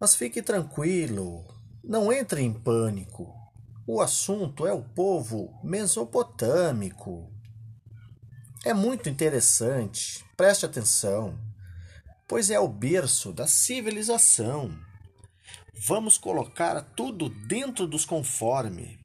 Mas 0.00 0.16
fique 0.16 0.42
tranquilo, 0.42 1.44
não 1.82 2.12
entre 2.12 2.42
em 2.42 2.52
pânico. 2.52 3.43
O 3.86 4.00
assunto 4.00 4.66
é 4.66 4.72
o 4.72 4.82
povo 4.82 5.60
mesopotâmico. 5.62 7.30
É 8.64 8.72
muito 8.72 9.10
interessante, 9.10 10.24
preste 10.34 10.64
atenção, 10.64 11.38
pois 12.26 12.48
é 12.48 12.58
o 12.58 12.66
berço 12.66 13.30
da 13.30 13.46
civilização. 13.46 14.74
Vamos 15.86 16.16
colocar 16.16 16.80
tudo 16.80 17.28
dentro 17.28 17.86
dos 17.86 18.06
conforme. 18.06 18.98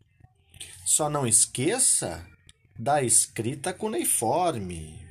Só 0.85 1.09
não 1.09 1.27
esqueça 1.27 2.25
da 2.77 3.03
escrita 3.03 3.73
cuneiforme. 3.73 5.05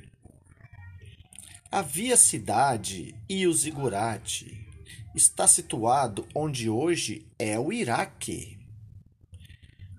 Havia 1.71 2.17
cidade 2.17 3.15
e 3.29 3.47
o 3.47 3.53
zigurate 3.53 4.67
está 5.15 5.47
situado 5.47 6.27
onde 6.35 6.71
hoje 6.71 7.27
é 7.39 7.59
o 7.59 7.71
Iraque. 7.71 8.58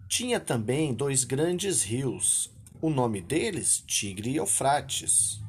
Tinha 0.09 0.39
também 0.39 0.91
dois 0.91 1.23
grandes 1.23 1.83
rios, 1.83 2.51
o 2.81 2.89
nome 2.89 3.21
deles 3.21 3.83
Tigre 3.85 4.31
e 4.31 4.35
Eufrates. 4.37 5.39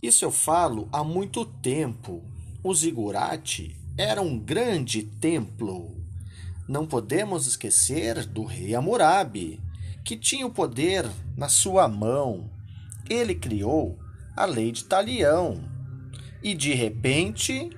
Isso 0.00 0.24
eu 0.24 0.30
falo 0.30 0.88
há 0.92 1.02
muito 1.02 1.44
tempo 1.44 2.22
o 2.62 2.72
zigurate 2.72 3.76
era 3.98 4.22
um 4.22 4.38
grande 4.38 5.02
templo. 5.02 5.96
Não 6.68 6.86
podemos 6.86 7.48
esquecer 7.48 8.24
do 8.24 8.44
rei 8.44 8.74
Hammurabi, 8.74 9.60
que 10.04 10.16
tinha 10.16 10.46
o 10.46 10.50
poder 10.50 11.04
na 11.36 11.48
sua 11.48 11.88
mão. 11.88 12.48
Ele 13.08 13.34
criou 13.34 13.98
a 14.36 14.44
lei 14.44 14.70
de 14.70 14.84
Talião. 14.84 15.64
E 16.40 16.54
de 16.54 16.72
repente, 16.72 17.68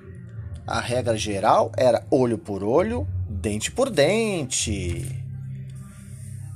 a 0.67 0.79
regra 0.79 1.17
geral 1.17 1.71
era 1.75 2.05
olho 2.11 2.37
por 2.37 2.63
olho, 2.63 3.07
dente 3.43 3.69
por 3.69 3.89
dente. 3.89 5.05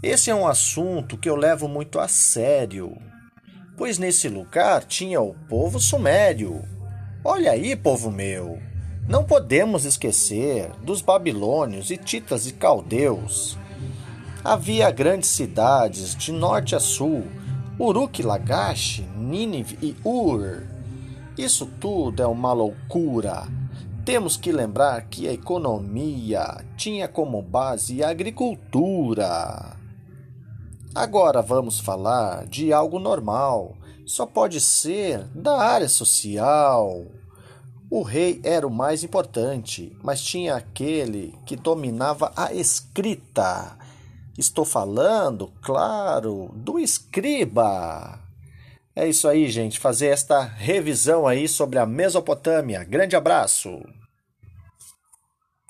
Esse 0.02 0.32
é 0.32 0.36
um 0.36 0.48
assunto 0.48 1.18
que 1.18 1.28
eu 1.28 1.36
levo 1.36 1.68
muito 1.68 2.00
a 2.00 2.08
sério, 2.08 2.98
pois 3.76 3.98
nesse 3.98 4.30
lugar 4.30 4.86
tinha 4.86 5.20
o 5.20 5.34
povo 5.50 5.82
sumério 5.82 6.64
Olha 7.26 7.52
aí, 7.52 7.76
povo 7.76 8.10
meu, 8.10 8.58
não 9.06 9.26
podemos 9.26 9.84
esquecer 9.84 10.72
dos 10.82 11.02
babilônios, 11.02 11.92
hititas 11.92 12.48
e 12.48 12.54
caldeus. 12.54 13.58
Havia 14.46 14.90
grandes 14.90 15.32
cidades 15.32 16.16
de 16.16 16.32
norte 16.32 16.74
a 16.74 16.80
sul, 16.80 17.26
Uruk, 17.78 18.24
Lagash, 18.24 19.04
Nínive 19.18 19.78
e 19.82 19.94
Ur. 20.06 20.64
Isso 21.38 21.66
tudo 21.66 22.24
é 22.24 22.28
uma 22.28 22.54
loucura. 22.54 23.46
Temos 24.08 24.38
que 24.38 24.54
lembrar 24.54 25.10
que 25.10 25.28
a 25.28 25.34
economia 25.34 26.64
tinha 26.78 27.10
como 27.10 27.42
base 27.42 28.02
a 28.02 28.10
agricultura. 28.10 29.76
Agora 30.96 31.42
vamos 31.42 31.82
falar 31.82 32.46
de 32.46 32.72
algo 32.72 33.00
normal, 33.00 33.76
só 34.06 34.26
pode 34.26 34.62
ser 34.62 35.26
da 35.36 35.58
área 35.58 35.90
social. 35.90 37.06
O 37.92 38.02
rei 38.02 38.40
era 38.46 38.66
o 38.66 38.72
mais 38.72 39.04
importante, 39.04 39.94
mas 40.02 40.22
tinha 40.22 40.56
aquele 40.56 41.38
que 41.46 41.58
dominava 41.58 42.32
a 42.34 42.54
escrita. 42.54 43.78
Estou 44.38 44.64
falando, 44.64 45.52
claro, 45.62 46.50
do 46.56 46.80
escriba. 46.80 48.22
É 48.96 49.06
isso 49.06 49.28
aí, 49.28 49.50
gente, 49.50 49.82
fazer 49.82 50.08
esta 50.08 50.42
revisão 50.42 51.28
aí 51.28 51.46
sobre 51.46 51.78
a 51.78 51.86
Mesopotâmia. 51.86 52.86
Grande 52.86 53.14
abraço. 53.18 53.82